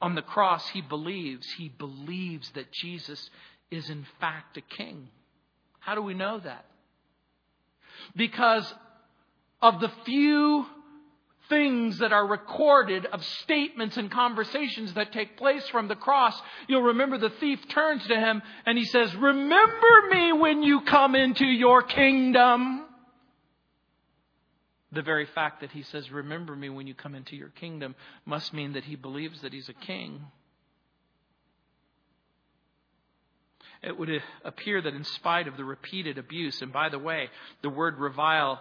On 0.00 0.14
the 0.14 0.22
cross, 0.22 0.68
he 0.68 0.82
believes, 0.82 1.46
he 1.56 1.68
believes 1.68 2.50
that 2.50 2.70
Jesus 2.72 3.30
is 3.70 3.88
in 3.88 4.06
fact 4.20 4.56
a 4.56 4.60
king. 4.60 5.08
How 5.80 5.94
do 5.94 6.02
we 6.02 6.14
know 6.14 6.38
that? 6.38 6.66
Because 8.14 8.72
of 9.62 9.80
the 9.80 9.90
few 10.04 10.66
things 11.48 11.98
that 11.98 12.12
are 12.12 12.26
recorded 12.26 13.06
of 13.06 13.24
statements 13.24 13.96
and 13.96 14.10
conversations 14.10 14.92
that 14.94 15.12
take 15.12 15.36
place 15.36 15.66
from 15.68 15.88
the 15.88 15.94
cross, 15.94 16.38
you'll 16.68 16.82
remember 16.82 17.18
the 17.18 17.30
thief 17.30 17.60
turns 17.68 18.06
to 18.06 18.16
him 18.16 18.42
and 18.66 18.76
he 18.76 18.84
says, 18.84 19.14
Remember 19.14 20.08
me 20.10 20.32
when 20.32 20.62
you 20.62 20.82
come 20.82 21.14
into 21.14 21.46
your 21.46 21.82
kingdom. 21.82 22.85
The 24.96 25.02
very 25.02 25.26
fact 25.26 25.60
that 25.60 25.72
he 25.72 25.82
says, 25.82 26.10
Remember 26.10 26.56
me 26.56 26.70
when 26.70 26.86
you 26.86 26.94
come 26.94 27.14
into 27.14 27.36
your 27.36 27.50
kingdom, 27.50 27.94
must 28.24 28.54
mean 28.54 28.72
that 28.72 28.84
he 28.84 28.96
believes 28.96 29.42
that 29.42 29.52
he's 29.52 29.68
a 29.68 29.74
king. 29.74 30.24
It 33.82 33.98
would 33.98 34.08
appear 34.42 34.80
that 34.80 34.94
in 34.94 35.04
spite 35.04 35.48
of 35.48 35.58
the 35.58 35.66
repeated 35.66 36.16
abuse, 36.16 36.62
and 36.62 36.72
by 36.72 36.88
the 36.88 36.98
way, 36.98 37.28
the 37.60 37.68
word 37.68 37.98
revile, 37.98 38.58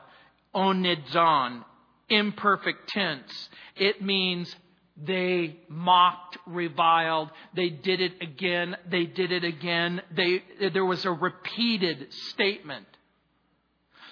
onidzon, 0.54 1.64
imperfect 2.10 2.90
tense. 2.90 3.50
It 3.78 4.02
means 4.02 4.54
they 4.98 5.62
mocked, 5.70 6.38
reviled, 6.46 7.32
they 7.56 7.70
did 7.70 8.02
it 8.02 8.22
again, 8.22 8.76
they 8.92 9.06
did 9.06 9.32
it 9.32 9.46
again. 9.46 10.02
They, 10.14 10.44
there 10.74 10.84
was 10.84 11.06
a 11.06 11.12
repeated 11.12 12.12
statement. 12.12 12.88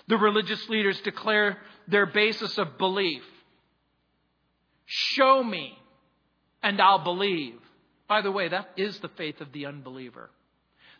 The 0.07 0.17
religious 0.17 0.67
leaders 0.69 0.99
declare 1.01 1.57
their 1.87 2.05
basis 2.05 2.57
of 2.57 2.77
belief. 2.77 3.23
Show 4.85 5.43
me, 5.43 5.77
and 6.61 6.81
I'll 6.81 7.03
believe. 7.03 7.59
By 8.07 8.21
the 8.21 8.31
way, 8.31 8.49
that 8.49 8.71
is 8.77 8.99
the 8.99 9.09
faith 9.09 9.41
of 9.41 9.51
the 9.53 9.65
unbeliever. 9.65 10.29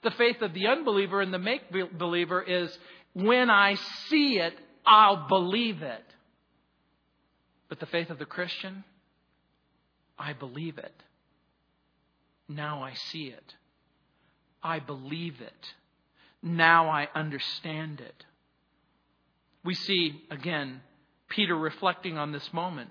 The 0.04 0.12
faith 0.12 0.42
of 0.42 0.54
the 0.54 0.68
unbeliever 0.68 1.22
and 1.22 1.34
the 1.34 1.40
make 1.40 1.64
believer 1.98 2.42
is 2.42 2.78
when 3.14 3.50
I 3.50 3.76
see 4.08 4.40
it, 4.40 4.54
I'll 4.86 5.28
believe 5.28 5.82
it. 5.82 6.04
But 7.70 7.80
the 7.80 7.86
faith 7.86 8.10
of 8.10 8.20
the 8.20 8.26
Christian, 8.26 8.84
I 10.18 10.34
believe 10.34 10.78
it. 10.78 10.94
Now 12.48 12.84
I 12.84 12.94
see 12.94 13.28
it. 13.28 13.56
I 14.62 14.80
believe 14.80 15.42
it. 15.42 15.74
Now 16.42 16.90
I 16.90 17.08
understand 17.16 18.02
it. 18.02 18.26
We 19.64 19.74
see 19.76 20.22
again 20.30 20.82
Peter 21.30 21.56
reflecting 21.56 22.18
on 22.18 22.32
this 22.32 22.54
moment. 22.54 22.90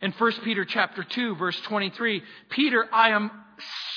In 0.00 0.12
1 0.12 0.32
Peter 0.44 0.64
chapter 0.64 1.02
2 1.02 1.36
verse 1.36 1.60
23, 1.62 2.22
Peter, 2.50 2.86
I 2.92 3.10
am 3.10 3.30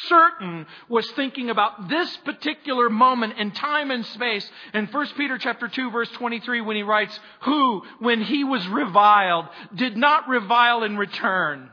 certain 0.08 0.66
was 0.90 1.10
thinking 1.12 1.50
about 1.50 1.88
this 1.88 2.16
particular 2.18 2.90
moment 2.90 3.38
in 3.38 3.52
time 3.52 3.92
and 3.92 4.06
space 4.06 4.50
in 4.74 4.88
1 4.88 5.08
Peter 5.16 5.38
chapter 5.38 5.68
2 5.68 5.92
verse 5.92 6.10
23 6.12 6.62
when 6.62 6.76
he 6.76 6.84
writes, 6.84 7.18
who, 7.42 7.84
when 8.00 8.22
he 8.22 8.44
was 8.44 8.68
reviled, 8.68 9.46
did 9.76 9.96
not 9.96 10.28
revile 10.28 10.84
in 10.84 10.98
return. 10.98 11.70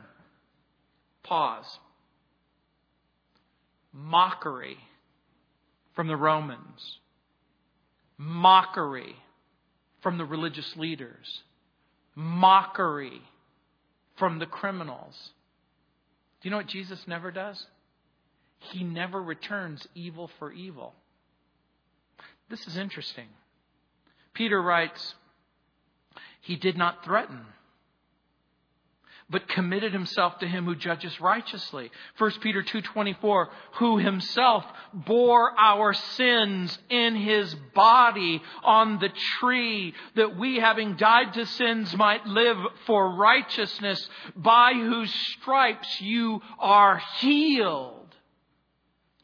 Pause. 1.22 1.78
Mockery 3.92 4.76
from 5.94 6.06
the 6.06 6.16
Romans. 6.16 6.98
Mockery 8.18 9.16
from 10.02 10.18
the 10.18 10.24
religious 10.24 10.76
leaders. 10.76 11.42
Mockery 12.14 13.22
from 14.16 14.38
the 14.38 14.46
criminals. 14.46 15.30
Do 16.40 16.48
you 16.48 16.50
know 16.50 16.58
what 16.58 16.66
Jesus 16.66 17.00
never 17.06 17.30
does? 17.30 17.64
He 18.58 18.82
never 18.82 19.22
returns 19.22 19.87
evil 19.94 20.30
for 20.38 20.52
evil. 20.52 20.94
This 22.48 22.66
is 22.66 22.76
interesting. 22.76 23.28
Peter 24.34 24.61
writes, 24.61 25.14
He 26.40 26.56
did 26.56 26.76
not 26.76 27.04
threaten. 27.04 27.40
But 29.30 29.48
committed 29.48 29.92
himself 29.92 30.38
to 30.38 30.48
him 30.48 30.64
who 30.64 30.74
judges 30.74 31.20
righteously. 31.20 31.90
1 32.16 32.30
Peter 32.40 32.62
2:24 32.62 33.48
who 33.72 33.98
himself 33.98 34.64
bore 34.92 35.52
our 35.58 35.92
sins 35.92 36.78
in 36.88 37.14
his 37.14 37.54
body 37.74 38.42
on 38.62 38.98
the 38.98 39.10
tree 39.38 39.94
that 40.14 40.36
we 40.36 40.56
having 40.56 40.96
died 40.96 41.34
to 41.34 41.44
sins 41.44 41.94
might 41.96 42.26
live 42.26 42.58
for 42.86 43.14
righteousness 43.16 44.08
by 44.34 44.72
whose 44.72 45.12
stripes 45.12 46.00
you 46.00 46.40
are 46.58 47.02
healed. 47.18 48.07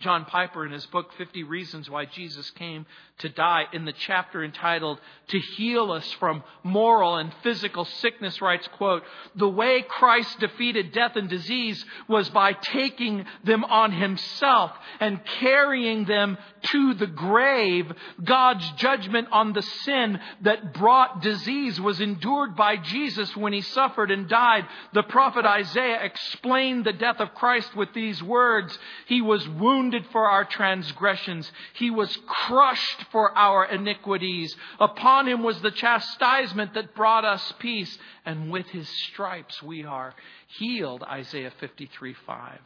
John 0.04 0.26
Piper, 0.26 0.66
in 0.66 0.72
his 0.72 0.84
book, 0.84 1.14
50 1.16 1.44
Reasons 1.44 1.88
Why 1.88 2.04
Jesus 2.04 2.50
Came 2.50 2.84
to 3.20 3.30
Die, 3.30 3.64
in 3.72 3.86
the 3.86 3.94
chapter 3.94 4.44
entitled 4.44 5.00
To 5.28 5.38
Heal 5.38 5.90
Us 5.92 6.12
from 6.20 6.44
Moral 6.62 7.16
and 7.16 7.32
Physical 7.42 7.86
Sickness, 7.86 8.42
writes, 8.42 8.68
quote, 8.76 9.02
The 9.34 9.48
way 9.48 9.80
Christ 9.80 10.40
defeated 10.40 10.92
death 10.92 11.16
and 11.16 11.26
disease 11.26 11.82
was 12.06 12.28
by 12.28 12.52
taking 12.52 13.24
them 13.44 13.64
on 13.64 13.92
himself 13.92 14.72
and 15.00 15.24
carrying 15.40 16.04
them 16.04 16.36
to 16.72 16.92
the 16.92 17.06
grave. 17.06 17.90
God's 18.22 18.68
judgment 18.72 19.28
on 19.32 19.54
the 19.54 19.62
sin 19.62 20.20
that 20.42 20.74
brought 20.74 21.22
disease 21.22 21.80
was 21.80 22.02
endured 22.02 22.56
by 22.56 22.76
Jesus 22.76 23.34
when 23.34 23.54
he 23.54 23.62
suffered 23.62 24.10
and 24.10 24.28
died. 24.28 24.66
The 24.92 25.02
prophet 25.04 25.46
Isaiah 25.46 26.02
explained 26.02 26.84
the 26.84 26.92
death 26.92 27.20
of 27.20 27.34
Christ 27.34 27.74
with 27.74 27.94
these 27.94 28.22
words. 28.22 28.78
He 29.06 29.22
was 29.22 29.48
wounded 29.48 29.93
for 30.06 30.28
our 30.28 30.44
transgressions. 30.44 31.50
He 31.74 31.90
was 31.90 32.18
crushed 32.26 33.04
for 33.12 33.36
our 33.36 33.64
iniquities. 33.64 34.56
Upon 34.80 35.28
him 35.28 35.42
was 35.42 35.60
the 35.60 35.70
chastisement 35.70 36.74
that 36.74 36.94
brought 36.94 37.24
us 37.24 37.52
peace. 37.58 37.96
And 38.26 38.50
with 38.50 38.66
his 38.66 38.88
stripes 38.88 39.62
we 39.62 39.84
are 39.84 40.14
healed. 40.58 41.02
Isaiah 41.02 41.52
53 41.60 42.14
5. 42.26 42.58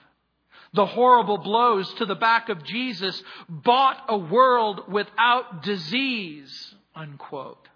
The 0.75 0.87
horrible 0.87 1.38
blows 1.38 1.93
to 1.95 2.07
the 2.07 2.14
back 2.14 2.49
of 2.49 2.64
Jesus 2.64 3.23
bought 3.49 4.05
a 4.09 4.19
world 4.19 4.93
without 4.93 5.62
disease, 5.62 6.75
unquote. 6.95 7.69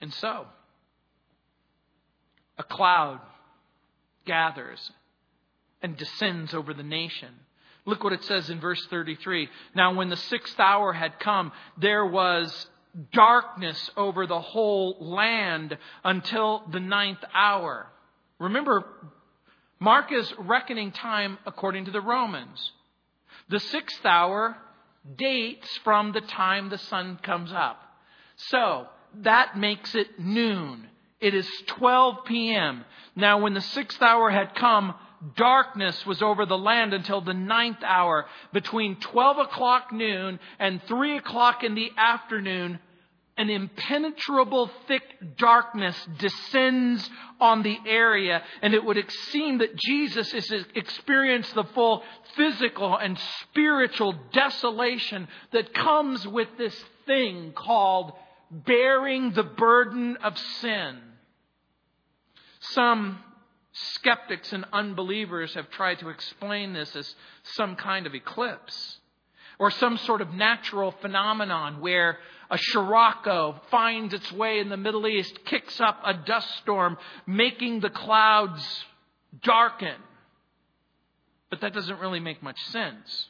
And 0.00 0.14
so, 0.14 0.46
a 2.56 2.62
cloud 2.62 3.20
gathers 4.24 4.90
and 5.82 5.96
descends 5.96 6.54
over 6.54 6.74
the 6.74 6.82
nation. 6.82 7.28
Look 7.86 8.04
what 8.04 8.12
it 8.12 8.24
says 8.24 8.50
in 8.50 8.60
verse 8.60 8.84
33. 8.86 9.48
Now, 9.74 9.94
when 9.94 10.10
the 10.10 10.16
sixth 10.16 10.58
hour 10.60 10.92
had 10.92 11.18
come, 11.18 11.52
there 11.78 12.04
was 12.04 12.66
darkness 13.12 13.90
over 13.96 14.26
the 14.26 14.40
whole 14.40 14.96
land 15.00 15.78
until 16.04 16.64
the 16.70 16.80
ninth 16.80 17.24
hour. 17.34 17.86
Remember, 18.38 18.84
Mark 19.78 20.12
is 20.12 20.32
reckoning 20.38 20.92
time 20.92 21.38
according 21.46 21.86
to 21.86 21.90
the 21.90 22.00
Romans. 22.00 22.72
The 23.48 23.60
sixth 23.60 24.04
hour 24.04 24.56
dates 25.16 25.68
from 25.78 26.12
the 26.12 26.20
time 26.20 26.68
the 26.68 26.78
sun 26.78 27.18
comes 27.22 27.52
up. 27.52 27.80
So 28.36 28.86
that 29.22 29.56
makes 29.56 29.94
it 29.94 30.18
noon. 30.18 30.86
It 31.20 31.34
is 31.34 31.48
12 31.66 32.24
p.m. 32.26 32.84
Now, 33.16 33.40
when 33.40 33.54
the 33.54 33.60
sixth 33.60 34.00
hour 34.02 34.30
had 34.30 34.54
come, 34.54 34.94
darkness 35.36 36.04
was 36.06 36.22
over 36.22 36.46
the 36.46 36.58
land 36.58 36.94
until 36.94 37.20
the 37.20 37.34
ninth 37.34 37.82
hour. 37.84 38.26
Between 38.52 38.96
12 38.96 39.38
o'clock 39.38 39.92
noon 39.92 40.40
and 40.58 40.82
3 40.84 41.16
o'clock 41.18 41.64
in 41.64 41.74
the 41.74 41.90
afternoon, 41.96 42.78
an 43.36 43.48
impenetrable 43.48 44.70
thick 44.86 45.02
darkness 45.38 45.96
descends 46.18 47.08
on 47.40 47.62
the 47.62 47.78
area, 47.86 48.42
and 48.60 48.74
it 48.74 48.84
would 48.84 49.02
seem 49.30 49.58
that 49.58 49.76
Jesus 49.76 50.30
has 50.32 50.50
experienced 50.74 51.54
the 51.54 51.64
full 51.64 52.02
physical 52.36 52.96
and 52.96 53.18
spiritual 53.42 54.14
desolation 54.32 55.26
that 55.52 55.72
comes 55.72 56.26
with 56.26 56.48
this 56.58 56.84
thing 57.06 57.52
called 57.52 58.12
bearing 58.50 59.32
the 59.32 59.44
burden 59.44 60.18
of 60.18 60.36
sin. 60.60 60.98
Some 62.60 63.20
skeptics 63.72 64.52
and 64.52 64.64
unbelievers 64.72 65.54
have 65.54 65.70
tried 65.70 65.98
to 66.00 66.08
explain 66.08 66.72
this 66.72 66.94
as 66.96 67.14
some 67.42 67.76
kind 67.76 68.06
of 68.06 68.14
eclipse 68.14 68.98
or 69.58 69.70
some 69.70 69.98
sort 69.98 70.20
of 70.20 70.32
natural 70.32 70.92
phenomenon 71.02 71.80
where 71.80 72.18
a 72.50 72.58
Scirocco 72.58 73.60
finds 73.70 74.14
its 74.14 74.32
way 74.32 74.58
in 74.58 74.70
the 74.70 74.76
Middle 74.76 75.06
East, 75.06 75.44
kicks 75.44 75.80
up 75.80 76.00
a 76.04 76.14
dust 76.14 76.48
storm, 76.62 76.96
making 77.26 77.80
the 77.80 77.90
clouds 77.90 78.84
darken. 79.42 79.96
But 81.50 81.60
that 81.60 81.74
doesn't 81.74 82.00
really 82.00 82.20
make 82.20 82.42
much 82.42 82.58
sense. 82.66 83.26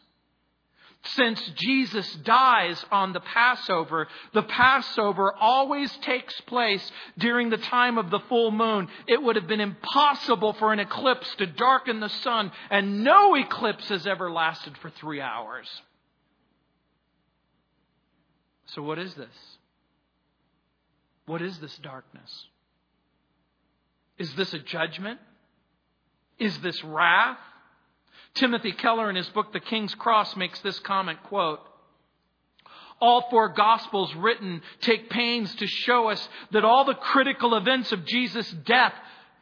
Since 1.02 1.40
Jesus 1.56 2.12
dies 2.24 2.84
on 2.92 3.14
the 3.14 3.20
Passover, 3.20 4.06
the 4.34 4.42
Passover 4.42 5.34
always 5.34 5.90
takes 6.02 6.38
place 6.42 6.92
during 7.16 7.48
the 7.48 7.56
time 7.56 7.96
of 7.96 8.10
the 8.10 8.20
full 8.28 8.50
moon. 8.50 8.88
It 9.08 9.22
would 9.22 9.36
have 9.36 9.46
been 9.46 9.62
impossible 9.62 10.52
for 10.54 10.74
an 10.74 10.78
eclipse 10.78 11.34
to 11.36 11.46
darken 11.46 12.00
the 12.00 12.10
sun, 12.10 12.52
and 12.68 13.02
no 13.02 13.34
eclipse 13.34 13.88
has 13.88 14.06
ever 14.06 14.30
lasted 14.30 14.76
for 14.78 14.90
three 14.90 15.22
hours. 15.22 15.66
So, 18.66 18.82
what 18.82 18.98
is 18.98 19.14
this? 19.14 19.34
What 21.24 21.40
is 21.40 21.58
this 21.60 21.76
darkness? 21.78 22.46
Is 24.18 24.34
this 24.34 24.52
a 24.52 24.58
judgment? 24.58 25.18
Is 26.38 26.58
this 26.58 26.84
wrath? 26.84 27.38
Timothy 28.34 28.72
Keller 28.72 29.10
in 29.10 29.16
his 29.16 29.28
book 29.28 29.52
The 29.52 29.60
King's 29.60 29.94
Cross 29.94 30.36
makes 30.36 30.60
this 30.60 30.78
comment 30.80 31.22
quote 31.24 31.60
all 33.00 33.28
four 33.30 33.48
gospels 33.48 34.14
written 34.14 34.62
take 34.80 35.10
pains 35.10 35.54
to 35.56 35.66
show 35.66 36.08
us 36.08 36.28
that 36.52 36.64
all 36.64 36.84
the 36.84 36.94
critical 36.94 37.56
events 37.56 37.92
of 37.92 38.04
Jesus' 38.04 38.50
death 38.50 38.92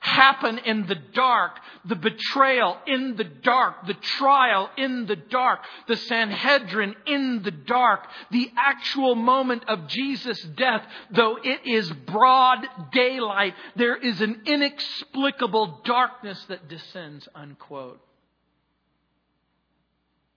happen 0.01 0.59
in 0.59 0.87
the 0.87 0.95
dark. 0.95 1.59
The 1.85 1.97
betrayal 1.97 2.77
in 2.87 3.17
the 3.17 3.25
dark. 3.25 3.87
The 3.87 3.95
trial 3.95 4.71
in 4.77 5.07
the 5.07 5.17
dark. 5.17 5.61
The 5.89 5.97
Sanhedrin 5.97 6.95
in 7.07 7.43
the 7.43 7.51
dark. 7.51 8.07
The 8.31 8.51
actual 8.57 9.17
moment 9.17 9.65
of 9.67 9.89
Jesus' 9.89 10.41
death, 10.57 10.87
though 11.11 11.39
it 11.43 11.67
is 11.67 11.91
broad 11.91 12.65
daylight, 12.93 13.55
there 13.75 13.97
is 13.97 14.21
an 14.21 14.43
inexplicable 14.47 15.81
darkness 15.85 16.45
that 16.49 16.69
descends, 16.69 17.29
unquote. 17.35 18.01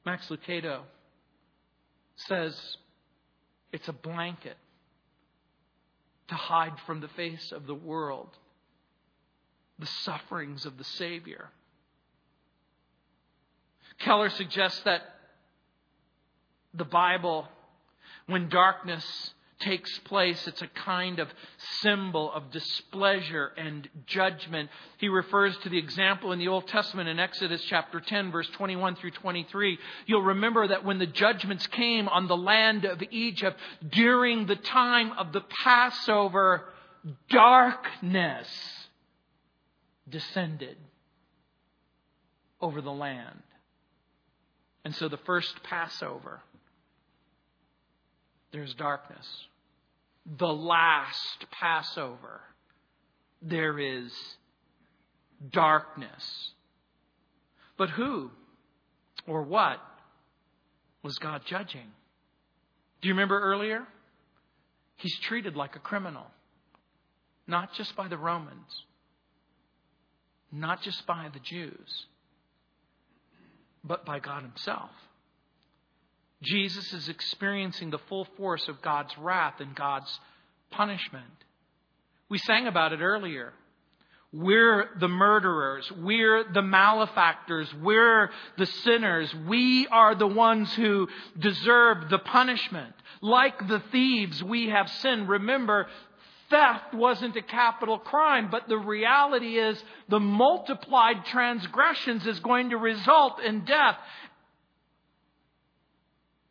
Max 0.06 0.28
Lucado 0.30 0.82
says 2.16 2.78
it's 3.72 3.88
a 3.88 3.94
blanket 3.94 4.58
to 6.28 6.36
hide 6.36 6.80
from 6.86 7.02
the 7.02 7.08
face 7.10 7.52
of 7.52 7.68
the 7.68 7.76
world 7.76 8.30
the 9.80 9.86
sufferings 9.86 10.66
of 10.66 10.78
the 10.78 10.84
Savior. 10.84 11.50
Keller 14.00 14.30
suggests 14.30 14.82
that 14.82 15.02
the 16.74 16.86
Bible, 16.86 17.48
when 18.28 18.48
darkness 18.50 19.34
takes 19.62 19.98
place, 20.00 20.48
it's 20.48 20.62
a 20.62 20.68
kind 20.68 21.20
of 21.20 21.30
symbol 21.82 22.32
of 22.32 22.52
displeasure 22.52 23.52
and 23.58 23.88
judgment. 24.06 24.70
He 24.98 25.08
refers 25.08 25.58
to 25.60 25.70
the 25.70 25.78
example 25.78 26.32
in 26.32 26.40
the 26.40 26.48
Old 26.50 26.68
Testament 26.68 27.10
in 27.10 27.20
Exodus 27.20 27.64
chapter 27.70 28.00
10, 28.00 28.32
verse 28.32 28.50
21 28.50 28.96
through 28.98 29.12
23. 29.12 29.78
You'll 30.06 30.22
remember 30.22 30.68
that 30.68 30.84
when 30.84 31.00
the 31.00 31.06
judgments 31.06 31.66
came 31.68 32.08
on 32.10 32.28
the 32.28 32.38
land 32.38 32.86
of 32.86 33.02
Egypt 33.12 33.60
during 33.90 34.46
the 34.46 34.56
time 34.56 35.14
of 35.14 35.32
the 35.32 35.42
Passover, 35.64 36.66
darkness 37.30 38.48
descended 40.10 40.78
over 42.60 42.82
the 42.82 42.92
land. 42.92 43.42
And 44.84 44.96
so 44.96 45.08
the 45.08 45.18
first 45.18 45.62
Passover, 45.64 46.42
there's 48.52 48.74
darkness. 48.74 49.28
The 50.26 50.48
last 50.48 51.46
Passover, 51.52 52.42
there 53.42 53.80
is 53.80 54.12
darkness. 55.52 56.52
But 57.78 57.90
who 57.90 58.32
or 59.28 59.44
what 59.44 59.80
was 61.04 61.18
God 61.18 61.42
judging? 61.46 61.92
Do 63.02 63.08
you 63.08 63.14
remember 63.16 63.40
earlier? 63.40 63.88
He's 64.98 65.18
treated 65.20 65.56
like 65.56 65.76
a 65.76 65.80
criminal, 65.80 66.28
not 67.48 67.74
just 67.74 67.96
by 67.96 68.08
the 68.08 68.18
Romans 68.18 68.86
not 70.52 70.82
just 70.82 71.06
by 71.08 71.30
the 71.34 71.40
Jews, 71.40 72.06
but 73.84 74.06
by 74.06 74.20
God 74.20 74.44
Himself. 74.44 74.92
Jesus 76.42 76.92
is 76.94 77.10
experiencing 77.10 77.90
the 77.92 78.00
full 78.10 78.26
force 78.38 78.68
of 78.68 78.82
God's 78.82 79.16
wrath 79.18 79.60
and 79.60 79.76
God's 79.76 80.20
punishment. 80.72 81.26
We 82.30 82.38
sang 82.40 82.68
about 82.68 82.94
it 82.94 83.02
earlier. 83.02 83.54
We're 84.34 84.90
the 85.00 85.10
murderers. 85.10 85.92
We're 85.92 86.46
the 86.52 86.62
malefactors. 86.62 87.72
We're 87.82 88.32
the 88.58 88.66
sinners. 88.66 89.34
We 89.48 89.88
are 89.88 90.16
the 90.16 90.28
ones 90.28 90.74
who 90.74 91.10
deserve 91.38 92.10
the 92.10 92.20
punishment. 92.20 92.94
Like 93.22 93.68
the 93.68 93.84
thieves, 93.92 94.42
we 94.42 94.70
have 94.70 94.90
sinned. 94.90 95.28
Remember, 95.28 95.88
theft 96.50 96.94
wasn't 96.94 97.36
a 97.36 97.42
capital 97.42 98.00
crime, 98.00 98.50
but 98.50 98.70
the 98.70 98.78
reality 98.78 99.58
is 99.58 99.84
the 100.08 100.20
multiplied 100.20 101.26
transgressions 101.26 102.26
is 102.26 102.40
going 102.40 102.70
to 102.70 102.78
result 102.78 103.42
in 103.42 103.66
death. 103.66 103.98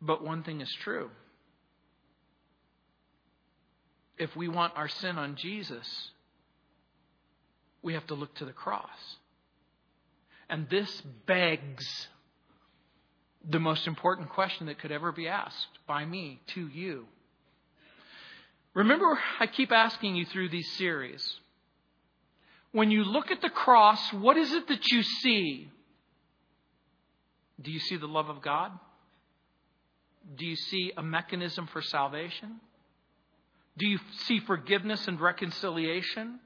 But 0.01 0.23
one 0.23 0.43
thing 0.43 0.61
is 0.61 0.73
true. 0.81 1.09
If 4.17 4.35
we 4.35 4.47
want 4.47 4.73
our 4.75 4.87
sin 4.87 5.17
on 5.17 5.35
Jesus, 5.35 5.87
we 7.81 7.93
have 7.93 8.05
to 8.07 8.15
look 8.15 8.33
to 8.35 8.45
the 8.45 8.51
cross. 8.51 8.89
And 10.49 10.69
this 10.69 11.01
begs 11.25 12.07
the 13.49 13.59
most 13.59 13.87
important 13.87 14.29
question 14.29 14.67
that 14.67 14.79
could 14.79 14.91
ever 14.91 15.11
be 15.11 15.27
asked 15.27 15.79
by 15.87 16.05
me 16.05 16.41
to 16.53 16.67
you. 16.67 17.05
Remember, 18.73 19.17
I 19.39 19.47
keep 19.47 19.71
asking 19.71 20.15
you 20.15 20.25
through 20.25 20.49
these 20.49 20.71
series. 20.73 21.35
When 22.71 22.91
you 22.91 23.03
look 23.03 23.31
at 23.31 23.41
the 23.41 23.49
cross, 23.49 24.13
what 24.13 24.37
is 24.37 24.53
it 24.53 24.67
that 24.67 24.87
you 24.91 25.03
see? 25.03 25.69
Do 27.61 27.71
you 27.71 27.79
see 27.79 27.97
the 27.97 28.07
love 28.07 28.29
of 28.29 28.41
God? 28.41 28.71
Do 30.35 30.45
you 30.45 30.55
see 30.55 30.91
a 30.95 31.03
mechanism 31.03 31.67
for 31.67 31.81
salvation? 31.81 32.59
Do 33.77 33.87
you 33.87 33.99
see 34.25 34.39
forgiveness 34.39 35.07
and 35.07 35.19
reconciliation? 35.19 36.39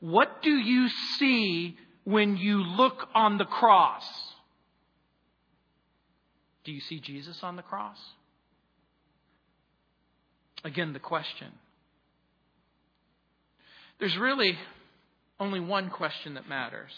What 0.00 0.42
do 0.42 0.50
you 0.50 0.88
see 1.18 1.76
when 2.04 2.36
you 2.36 2.62
look 2.62 3.08
on 3.14 3.38
the 3.38 3.44
cross? 3.44 4.04
Do 6.64 6.72
you 6.72 6.80
see 6.80 7.00
Jesus 7.00 7.42
on 7.42 7.56
the 7.56 7.62
cross? 7.62 7.98
Again, 10.64 10.92
the 10.92 10.98
question. 10.98 11.48
There's 13.98 14.16
really 14.16 14.58
only 15.38 15.60
one 15.60 15.90
question 15.90 16.34
that 16.34 16.48
matters. 16.48 16.92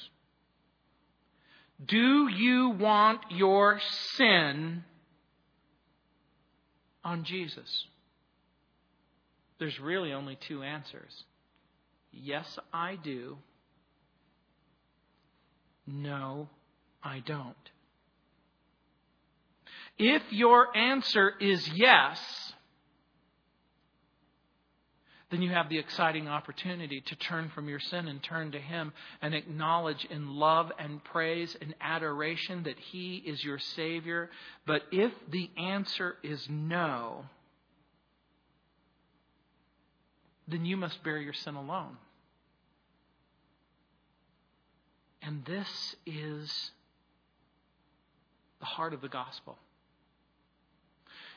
Do 1.84 2.28
you 2.28 2.70
want 2.70 3.20
your 3.30 3.80
sin 4.16 4.84
on 7.04 7.24
Jesus? 7.24 7.86
There's 9.58 9.78
really 9.80 10.12
only 10.12 10.36
two 10.48 10.62
answers. 10.62 11.24
Yes, 12.12 12.58
I 12.72 12.96
do. 12.96 13.38
No, 15.86 16.48
I 17.02 17.20
don't. 17.20 17.56
If 19.98 20.22
your 20.30 20.76
answer 20.76 21.32
is 21.40 21.68
yes, 21.74 22.18
then 25.32 25.40
you 25.40 25.50
have 25.50 25.70
the 25.70 25.78
exciting 25.78 26.28
opportunity 26.28 27.00
to 27.00 27.16
turn 27.16 27.50
from 27.54 27.66
your 27.66 27.80
sin 27.80 28.06
and 28.06 28.22
turn 28.22 28.52
to 28.52 28.58
Him 28.60 28.92
and 29.22 29.34
acknowledge 29.34 30.04
in 30.10 30.36
love 30.36 30.70
and 30.78 31.02
praise 31.02 31.56
and 31.62 31.74
adoration 31.80 32.64
that 32.64 32.78
He 32.78 33.16
is 33.16 33.42
your 33.42 33.58
Savior. 33.58 34.28
But 34.66 34.82
if 34.92 35.10
the 35.30 35.50
answer 35.56 36.16
is 36.22 36.46
no, 36.50 37.24
then 40.46 40.66
you 40.66 40.76
must 40.76 41.02
bear 41.02 41.16
your 41.16 41.32
sin 41.32 41.54
alone. 41.54 41.96
And 45.22 45.46
this 45.46 45.96
is 46.04 46.72
the 48.60 48.66
heart 48.66 48.92
of 48.92 49.00
the 49.00 49.08
gospel. 49.08 49.56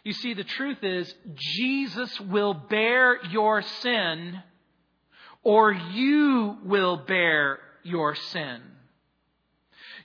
You 0.06 0.14
see, 0.14 0.36
the 0.36 0.44
truth 0.44 0.84
is, 0.84 1.14
Jesus 1.36 2.22
will 2.22 2.54
bear 2.54 3.20
your 3.26 3.64
sin, 3.64 4.40
or 5.44 5.74
you 5.74 6.58
will 6.64 6.98
bear 6.98 7.58
your 7.82 8.14
sin. 8.14 8.62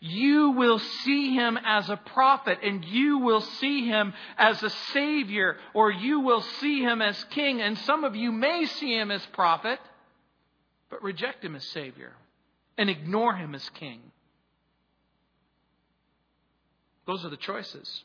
You 0.00 0.52
will 0.52 0.78
see 0.78 1.34
him 1.34 1.58
as 1.62 1.90
a 1.90 1.98
prophet 1.98 2.60
and 2.62 2.82
you 2.86 3.18
will 3.18 3.42
see 3.42 3.86
him 3.86 4.14
as 4.38 4.62
a 4.62 4.70
savior 4.70 5.58
or 5.74 5.90
you 5.90 6.20
will 6.20 6.40
see 6.40 6.80
him 6.80 7.02
as 7.02 7.22
king. 7.24 7.60
And 7.60 7.76
some 7.80 8.04
of 8.04 8.16
you 8.16 8.32
may 8.32 8.64
see 8.64 8.94
him 8.94 9.10
as 9.10 9.24
prophet, 9.26 9.78
but 10.88 11.02
reject 11.02 11.44
him 11.44 11.54
as 11.54 11.64
savior 11.64 12.12
and 12.78 12.88
ignore 12.88 13.34
him 13.34 13.54
as 13.54 13.68
king. 13.70 14.00
Those 17.06 17.22
are 17.26 17.30
the 17.30 17.36
choices. 17.36 18.04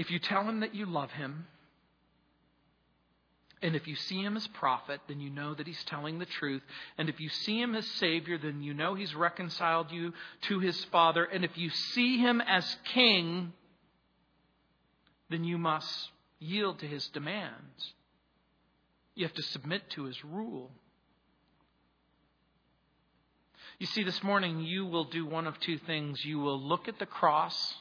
If 0.00 0.10
you 0.10 0.18
tell 0.18 0.44
him 0.44 0.60
that 0.60 0.74
you 0.74 0.86
love 0.86 1.10
him, 1.10 1.44
and 3.60 3.76
if 3.76 3.86
you 3.86 3.94
see 3.96 4.22
him 4.22 4.34
as 4.34 4.46
prophet, 4.46 4.98
then 5.08 5.20
you 5.20 5.28
know 5.28 5.52
that 5.52 5.66
he's 5.66 5.84
telling 5.84 6.18
the 6.18 6.24
truth. 6.24 6.62
And 6.96 7.10
if 7.10 7.20
you 7.20 7.28
see 7.28 7.60
him 7.60 7.74
as 7.74 7.86
Savior, 7.86 8.38
then 8.38 8.62
you 8.62 8.72
know 8.72 8.94
he's 8.94 9.14
reconciled 9.14 9.92
you 9.92 10.14
to 10.48 10.58
his 10.58 10.82
Father. 10.84 11.24
And 11.24 11.44
if 11.44 11.58
you 11.58 11.68
see 11.68 12.16
him 12.16 12.40
as 12.40 12.78
King, 12.94 13.52
then 15.28 15.44
you 15.44 15.58
must 15.58 16.08
yield 16.38 16.78
to 16.78 16.86
his 16.86 17.06
demands. 17.08 17.92
You 19.14 19.26
have 19.26 19.34
to 19.34 19.42
submit 19.42 19.82
to 19.90 20.04
his 20.04 20.24
rule. 20.24 20.70
You 23.78 23.84
see, 23.84 24.02
this 24.02 24.22
morning 24.22 24.60
you 24.60 24.86
will 24.86 25.04
do 25.04 25.26
one 25.26 25.46
of 25.46 25.60
two 25.60 25.76
things. 25.76 26.24
You 26.24 26.38
will 26.38 26.58
look 26.58 26.88
at 26.88 26.98
the 26.98 27.04
cross 27.04 27.74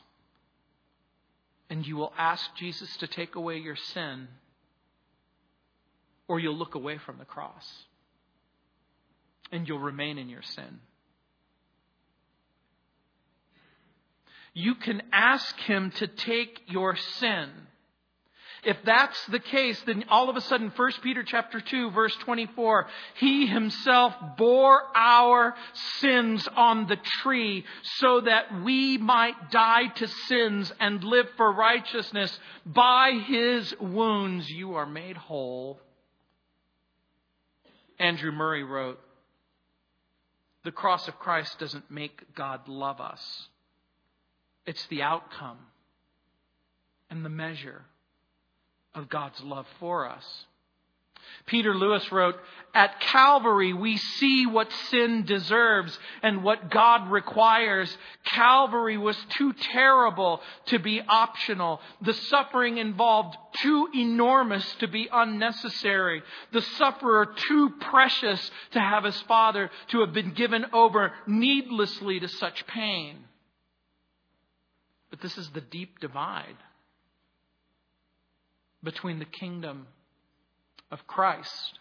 and 1.70 1.86
you 1.86 1.96
will 1.96 2.14
ask 2.18 2.44
Jesus 2.56 2.96
to 2.98 3.08
take 3.08 3.36
away 3.36 3.58
your 3.58 3.76
sin 3.76 4.28
or 6.28 6.40
you'll 6.40 6.58
look 6.58 6.76
away 6.76 6.98
from 6.98 7.18
the 7.18 7.26
cross 7.26 7.84
and 9.52 9.68
you'll 9.68 9.80
remain 9.80 10.18
in 10.18 10.30
your 10.30 10.44
sin. 10.44 10.80
You 14.54 14.76
can 14.76 15.02
ask 15.12 15.56
Him 15.60 15.92
to 15.98 16.08
take 16.08 16.62
your 16.68 16.96
sin. 16.96 17.50
If 18.64 18.78
that's 18.84 19.26
the 19.28 19.40
case, 19.40 19.82
then 19.86 20.04
all 20.10 20.30
of 20.30 20.36
a 20.36 20.42
sudden, 20.42 20.72
1 20.76 20.92
Peter 21.02 21.24
chapter 21.24 21.62
2, 21.62 21.92
verse 21.92 22.16
24, 22.18 22.88
He 23.16 23.48
Himself 23.48 24.14
bore 24.38 24.82
our 24.96 25.56
sins 26.00 26.48
on 26.56 26.88
the 26.88 26.98
tree 27.22 27.64
so 28.00 28.22
that 28.22 28.64
we 28.64 28.98
might 28.98 29.52
die 29.52 29.88
to 29.88 30.08
sins 30.08 30.72
and 30.80 31.04
live 31.04 31.30
for 31.38 31.52
righteousness. 31.54 32.38
By 32.66 33.12
His 33.28 33.74
wounds 33.80 34.50
you 34.50 34.76
are 34.76 34.86
made 34.86 35.16
whole. 35.16 35.80
Andrew 37.98 38.32
Murray 38.32 38.64
wrote, 38.64 39.00
The 40.66 40.72
cross 40.72 41.08
of 41.08 41.18
Christ 41.18 41.60
doesn't 41.60 41.90
make 41.90 42.36
God 42.36 42.68
love 42.68 43.00
us, 43.00 43.48
it's 44.66 44.86
the 44.88 45.02
outcome 45.02 45.60
and 47.10 47.24
the 47.24 47.30
measure 47.30 47.86
of 48.96 49.10
God's 49.10 49.42
love 49.42 49.68
for 49.80 50.08
us. 50.08 50.46
Peter 51.46 51.76
Lewis 51.76 52.12
wrote, 52.12 52.36
At 52.74 53.00
Calvary, 53.00 53.74
we 53.74 53.98
see 53.98 54.46
what 54.46 54.72
sin 54.90 55.26
deserves 55.26 55.98
and 56.22 56.44
what 56.44 56.70
God 56.70 57.10
requires. 57.10 57.96
Calvary 58.24 58.98
was 58.98 59.18
too 59.30 59.54
terrible 59.54 60.42
to 60.68 60.80
be 60.80 61.02
optional. 61.02 61.82
The 62.02 62.14
suffering 62.14 62.78
involved 62.78 63.38
too 63.62 63.90
enormous 63.96 64.76
to 64.76 64.88
be 64.88 65.10
unnecessary. 65.12 66.22
The 66.52 66.62
sufferer 66.62 67.34
too 67.48 67.72
precious 67.80 68.52
to 68.72 68.80
have 68.80 69.04
his 69.04 69.20
father 69.22 69.70
to 69.90 70.02
have 70.02 70.14
been 70.14 70.34
given 70.34 70.66
over 70.74 71.14
needlessly 71.26 72.20
to 72.20 72.28
such 72.28 72.66
pain. 72.68 73.18
But 75.10 75.22
this 75.22 75.38
is 75.38 75.50
the 75.50 75.62
deep 75.62 76.00
divide 76.00 76.58
between 78.84 79.20
the 79.20 79.26
kingdom 79.26 79.88
of 80.92 81.06
Christ 81.08 81.80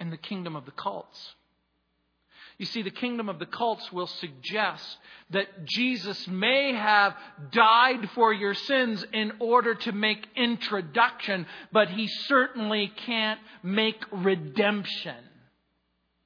and 0.00 0.12
the 0.12 0.16
kingdom 0.16 0.56
of 0.56 0.64
the 0.64 0.72
cults. 0.72 1.34
You 2.58 2.66
see, 2.66 2.82
the 2.82 2.90
kingdom 2.90 3.28
of 3.28 3.38
the 3.38 3.46
cults 3.46 3.92
will 3.92 4.08
suggest 4.08 4.98
that 5.30 5.64
Jesus 5.64 6.26
may 6.26 6.74
have 6.74 7.14
died 7.52 8.10
for 8.14 8.32
your 8.32 8.54
sins 8.54 9.04
in 9.12 9.32
order 9.38 9.76
to 9.76 9.92
make 9.92 10.26
introduction, 10.34 11.46
but 11.72 11.88
he 11.88 12.08
certainly 12.08 12.92
can't 13.06 13.38
make 13.62 14.02
redemption. 14.10 15.14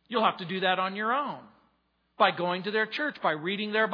You'll 0.08 0.24
have 0.24 0.38
to 0.38 0.46
do 0.46 0.60
that 0.60 0.78
on 0.78 0.96
your 0.96 1.12
own 1.12 1.40
by 2.22 2.30
going 2.30 2.62
to 2.62 2.70
their 2.70 2.86
church, 2.86 3.16
by 3.20 3.32
reading 3.32 3.72
their, 3.72 3.90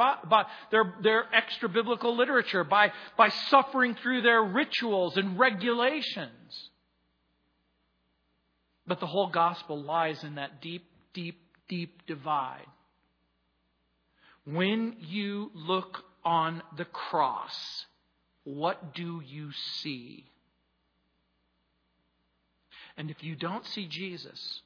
their, 0.69 0.93
their 1.01 1.25
extra 1.33 1.67
biblical 1.67 2.15
literature, 2.15 2.63
by, 2.63 2.91
by 3.17 3.29
suffering 3.49 3.95
through 3.95 4.21
their 4.21 4.43
rituals 4.43 5.17
and 5.17 5.39
regulations. 5.39 6.69
But 8.85 8.99
the 8.99 9.07
whole 9.07 9.29
gospel 9.31 9.81
lies 9.81 10.23
in 10.23 10.35
that 10.35 10.61
deep, 10.61 10.85
deep, 11.11 11.41
deep 11.67 12.05
divide. 12.05 12.67
When 14.45 14.97
you 14.99 15.49
look 15.55 16.03
on 16.23 16.61
the 16.77 16.85
cross, 16.85 17.85
what 18.43 18.93
do 18.93 19.23
you 19.25 19.49
see? 19.81 20.29
And 22.95 23.09
if 23.09 23.23
you 23.23 23.35
don't 23.35 23.65
see 23.65 23.87
Jesus 23.87 24.61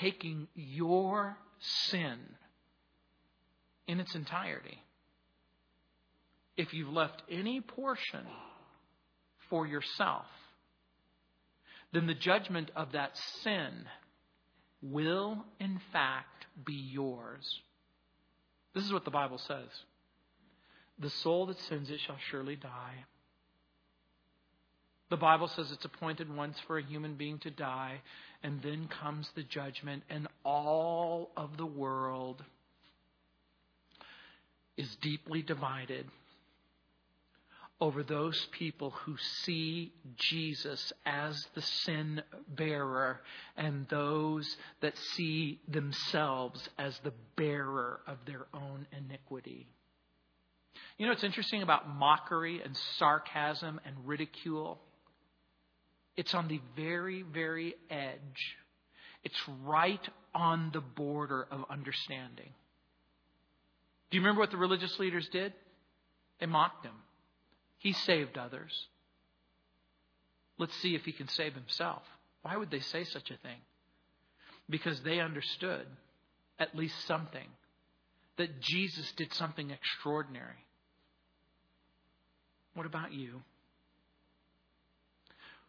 taking 0.00 0.48
your 0.54 1.36
sin 1.62 2.18
in 3.86 4.00
its 4.00 4.14
entirety, 4.14 4.82
if 6.56 6.72
you've 6.72 6.92
left 6.92 7.22
any 7.30 7.60
portion 7.60 8.26
for 9.48 9.66
yourself, 9.66 10.26
then 11.92 12.06
the 12.06 12.14
judgment 12.14 12.70
of 12.74 12.92
that 12.92 13.16
sin 13.42 13.86
will, 14.82 15.44
in 15.60 15.80
fact, 15.92 16.46
be 16.64 16.74
yours. 16.74 17.60
This 18.74 18.84
is 18.84 18.92
what 18.92 19.04
the 19.04 19.10
Bible 19.10 19.38
says 19.38 19.68
The 20.98 21.10
soul 21.10 21.46
that 21.46 21.58
sins, 21.60 21.90
it 21.90 22.00
shall 22.00 22.18
surely 22.30 22.56
die. 22.56 23.04
The 25.12 25.18
Bible 25.18 25.48
says 25.48 25.70
it's 25.70 25.84
appointed 25.84 26.34
once 26.34 26.58
for 26.66 26.78
a 26.78 26.82
human 26.82 27.16
being 27.16 27.38
to 27.40 27.50
die, 27.50 28.00
and 28.42 28.62
then 28.62 28.88
comes 28.88 29.28
the 29.34 29.42
judgment, 29.42 30.04
and 30.08 30.26
all 30.42 31.32
of 31.36 31.58
the 31.58 31.66
world 31.66 32.42
is 34.78 34.96
deeply 35.02 35.42
divided 35.42 36.06
over 37.78 38.02
those 38.02 38.48
people 38.52 38.92
who 39.04 39.18
see 39.44 39.92
Jesus 40.16 40.94
as 41.04 41.46
the 41.54 41.60
sin 41.60 42.22
bearer 42.48 43.20
and 43.54 43.86
those 43.90 44.56
that 44.80 44.96
see 44.96 45.60
themselves 45.68 46.70
as 46.78 46.98
the 47.04 47.12
bearer 47.36 48.00
of 48.06 48.16
their 48.24 48.46
own 48.54 48.86
iniquity. 48.96 49.66
You 50.96 51.04
know 51.04 51.12
what's 51.12 51.22
interesting 51.22 51.60
about 51.60 51.86
mockery 51.86 52.62
and 52.64 52.74
sarcasm 52.96 53.78
and 53.84 53.94
ridicule? 54.06 54.80
It's 56.16 56.34
on 56.34 56.48
the 56.48 56.60
very, 56.76 57.22
very 57.22 57.74
edge. 57.90 58.56
It's 59.24 59.40
right 59.64 60.06
on 60.34 60.70
the 60.72 60.80
border 60.80 61.46
of 61.50 61.64
understanding. 61.70 62.50
Do 64.10 64.16
you 64.16 64.20
remember 64.20 64.40
what 64.40 64.50
the 64.50 64.56
religious 64.56 64.98
leaders 64.98 65.28
did? 65.32 65.52
They 66.38 66.46
mocked 66.46 66.84
him. 66.84 66.94
He 67.78 67.92
saved 67.92 68.36
others. 68.36 68.72
Let's 70.58 70.76
see 70.76 70.94
if 70.94 71.04
he 71.04 71.12
can 71.12 71.28
save 71.28 71.54
himself. 71.54 72.02
Why 72.42 72.56
would 72.56 72.70
they 72.70 72.80
say 72.80 73.04
such 73.04 73.30
a 73.30 73.36
thing? 73.38 73.58
Because 74.68 75.00
they 75.00 75.20
understood 75.20 75.86
at 76.58 76.76
least 76.76 76.94
something 77.06 77.48
that 78.36 78.60
Jesus 78.60 79.10
did 79.16 79.32
something 79.34 79.70
extraordinary. 79.70 80.66
What 82.74 82.86
about 82.86 83.12
you? 83.12 83.42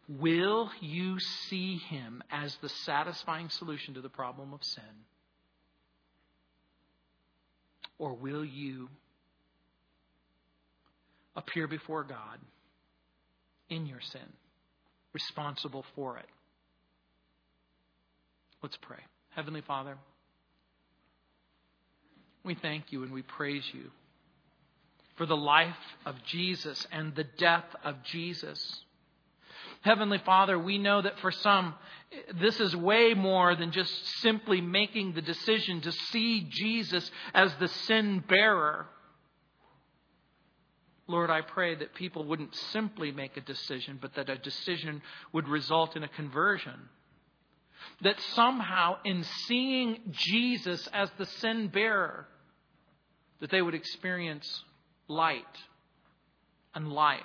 Will 0.08 0.70
you 0.80 1.18
see 1.48 1.78
him 1.78 2.22
as 2.30 2.56
the 2.60 2.68
satisfying 2.68 3.48
solution 3.48 3.94
to 3.94 4.00
the 4.00 4.08
problem 4.08 4.52
of 4.52 4.62
sin? 4.62 4.84
Or 7.98 8.14
will 8.14 8.44
you 8.44 8.88
appear 11.36 11.66
before 11.66 12.04
God 12.04 12.38
in 13.68 13.86
your 13.86 14.00
sin, 14.00 14.32
responsible 15.12 15.84
for 15.94 16.18
it. 16.18 16.26
Let's 18.62 18.78
pray. 18.80 18.98
Heavenly 19.30 19.62
Father, 19.62 19.96
we 22.44 22.54
thank 22.54 22.92
you 22.92 23.02
and 23.02 23.12
we 23.12 23.22
praise 23.22 23.64
you 23.72 23.90
for 25.16 25.26
the 25.26 25.36
life 25.36 25.74
of 26.04 26.14
Jesus 26.26 26.86
and 26.92 27.14
the 27.14 27.24
death 27.24 27.64
of 27.84 27.96
Jesus. 28.04 28.80
Heavenly 29.84 30.16
Father, 30.24 30.58
we 30.58 30.78
know 30.78 31.02
that 31.02 31.18
for 31.20 31.30
some, 31.30 31.74
this 32.40 32.58
is 32.58 32.74
way 32.74 33.12
more 33.12 33.54
than 33.54 33.70
just 33.70 33.92
simply 34.22 34.62
making 34.62 35.12
the 35.12 35.20
decision 35.20 35.82
to 35.82 35.92
see 35.92 36.48
Jesus 36.48 37.10
as 37.34 37.54
the 37.56 37.68
sin 37.68 38.24
bearer. 38.26 38.86
Lord, 41.06 41.28
I 41.28 41.42
pray 41.42 41.74
that 41.74 41.94
people 41.94 42.24
wouldn't 42.24 42.54
simply 42.72 43.12
make 43.12 43.36
a 43.36 43.42
decision, 43.42 43.98
but 44.00 44.14
that 44.14 44.30
a 44.30 44.38
decision 44.38 45.02
would 45.34 45.48
result 45.48 45.96
in 45.96 46.02
a 46.02 46.08
conversion. 46.08 46.88
That 48.00 48.18
somehow, 48.34 48.96
in 49.04 49.22
seeing 49.46 49.98
Jesus 50.12 50.88
as 50.94 51.10
the 51.18 51.26
sin 51.26 51.68
bearer, 51.68 52.26
that 53.40 53.50
they 53.50 53.60
would 53.60 53.74
experience 53.74 54.64
light 55.08 55.44
and 56.74 56.90
life. 56.90 57.20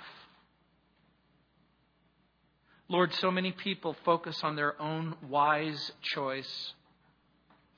Lord, 2.90 3.14
so 3.14 3.30
many 3.30 3.52
people 3.52 3.96
focus 4.04 4.42
on 4.42 4.56
their 4.56 4.80
own 4.82 5.14
wise 5.26 5.92
choice, 6.02 6.74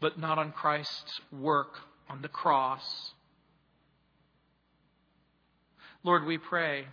but 0.01 0.19
not 0.19 0.39
on 0.39 0.51
Christ's 0.51 1.21
work 1.31 1.77
on 2.09 2.23
the 2.23 2.29
cross 2.29 3.13
Lord, 6.05 6.27
we 6.27 6.39
pray. 6.39 6.87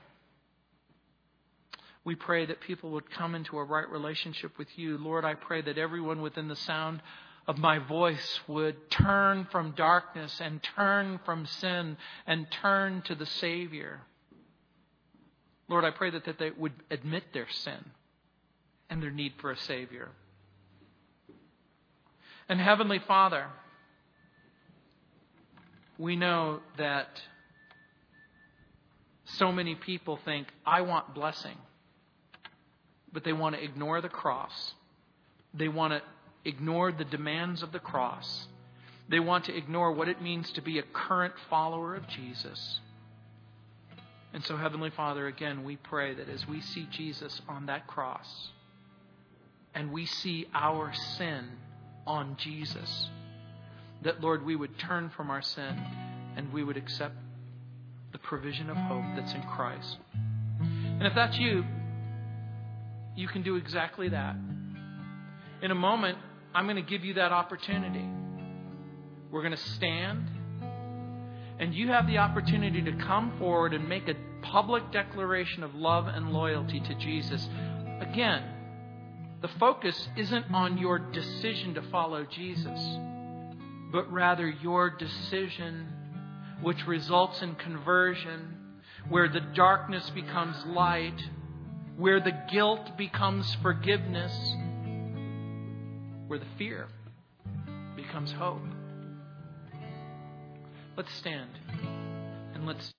We 2.03 2.15
pray 2.15 2.45
that 2.45 2.61
people 2.61 2.91
would 2.91 3.09
come 3.09 3.35
into 3.35 3.57
a 3.57 3.63
right 3.63 3.89
relationship 3.89 4.57
with 4.57 4.67
you. 4.77 4.97
Lord, 4.97 5.25
I 5.25 5.33
pray 5.33 5.61
that 5.61 5.77
everyone 5.77 6.21
within 6.21 6.47
the 6.47 6.55
sound 6.55 7.01
of 7.47 7.57
my 7.57 7.79
voice 7.79 8.39
would 8.47 8.91
turn 8.91 9.47
from 9.51 9.71
darkness 9.71 10.39
and 10.39 10.61
turn 10.61 11.19
from 11.25 11.47
sin 11.47 11.97
and 12.27 12.49
turn 12.51 13.01
to 13.03 13.15
the 13.15 13.25
Savior. 13.25 14.01
Lord, 15.67 15.83
I 15.83 15.91
pray 15.91 16.11
that, 16.11 16.25
that 16.25 16.37
they 16.37 16.51
would 16.51 16.73
admit 16.91 17.23
their 17.33 17.49
sin 17.49 17.83
and 18.89 19.01
their 19.01 19.11
need 19.11 19.33
for 19.39 19.51
a 19.51 19.57
Savior. 19.57 20.09
And 22.47 22.59
Heavenly 22.59 22.99
Father, 23.07 23.47
we 25.97 26.15
know 26.15 26.61
that 26.77 27.21
so 29.25 29.51
many 29.51 29.75
people 29.75 30.17
think, 30.25 30.47
I 30.65 30.81
want 30.81 31.13
blessing, 31.13 31.57
but 33.13 33.23
they 33.23 33.33
want 33.33 33.55
to 33.55 33.63
ignore 33.63 34.01
the 34.01 34.09
cross. 34.09 34.73
They 35.53 35.67
want 35.67 35.93
to 35.93 36.01
ignore 36.49 36.91
the 36.91 37.05
demands 37.05 37.61
of 37.61 37.71
the 37.71 37.79
cross. 37.79 38.47
They 39.07 39.19
want 39.19 39.45
to 39.45 39.55
ignore 39.55 39.91
what 39.91 40.07
it 40.07 40.21
means 40.21 40.51
to 40.51 40.61
be 40.61 40.79
a 40.79 40.83
current 40.83 41.33
follower 41.49 41.95
of 41.95 42.07
Jesus. 42.07 42.79
And 44.33 44.43
so, 44.43 44.57
Heavenly 44.57 44.91
Father, 44.91 45.27
again, 45.27 45.63
we 45.63 45.75
pray 45.75 46.13
that 46.13 46.29
as 46.29 46.47
we 46.47 46.61
see 46.61 46.87
Jesus 46.91 47.41
on 47.47 47.67
that 47.67 47.87
cross 47.87 48.49
and 49.79 49.93
we 49.93 50.05
see 50.05 50.45
our 50.53 50.93
sin 51.17 51.47
on 52.05 52.35
Jesus, 52.37 53.09
that, 54.01 54.19
Lord, 54.19 54.45
we 54.45 54.53
would 54.53 54.77
turn 54.77 55.09
from 55.15 55.31
our 55.31 55.41
sin 55.41 55.81
and 56.35 56.51
we 56.51 56.65
would 56.65 56.75
accept 56.75 57.15
the 58.11 58.17
provision 58.17 58.69
of 58.69 58.75
hope 58.75 59.05
that's 59.15 59.33
in 59.33 59.41
Christ. 59.43 59.95
And 60.59 61.07
if 61.07 61.15
that's 61.15 61.37
you, 61.37 61.63
you 63.15 63.29
can 63.29 63.41
do 63.41 63.55
exactly 63.55 64.09
that. 64.09 64.35
In 65.61 65.71
a 65.71 65.75
moment, 65.75 66.17
I'm 66.53 66.65
going 66.65 66.75
to 66.75 66.81
give 66.81 67.05
you 67.05 67.13
that 67.13 67.31
opportunity. 67.31 68.05
We're 69.31 69.43
going 69.43 69.55
to 69.55 69.69
stand, 69.77 70.27
and 71.57 71.73
you 71.73 71.87
have 71.87 72.05
the 72.05 72.17
opportunity 72.17 72.81
to 72.81 72.91
come 72.97 73.31
forward 73.39 73.73
and 73.73 73.87
make 73.87 74.09
a 74.09 74.15
public 74.41 74.91
declaration 74.91 75.63
of 75.63 75.73
love 75.73 76.07
and 76.07 76.33
loyalty 76.33 76.81
to 76.81 76.95
Jesus. 76.95 77.47
Again, 78.01 78.43
the 79.41 79.47
focus 79.59 80.09
isn't 80.17 80.53
on 80.53 80.77
your 80.77 80.99
decision 80.99 81.73
to 81.75 81.81
follow 81.83 82.25
Jesus, 82.25 82.79
but 83.91 84.11
rather 84.11 84.47
your 84.47 84.89
decision 84.89 85.87
which 86.61 86.85
results 86.85 87.41
in 87.41 87.55
conversion, 87.55 88.57
where 89.07 89.29
the 89.29 89.39
darkness 89.39 90.09
becomes 90.09 90.57
light, 90.65 91.23
where 91.95 92.19
the 92.19 92.37
guilt 92.51 92.97
becomes 92.97 93.55
forgiveness, 93.61 94.33
where 96.27 96.39
the 96.39 96.45
fear 96.57 96.87
becomes 97.95 98.31
hope. 98.33 98.61
Let's 100.97 101.13
stand 101.13 101.49
and 102.53 102.65
let's 102.65 102.91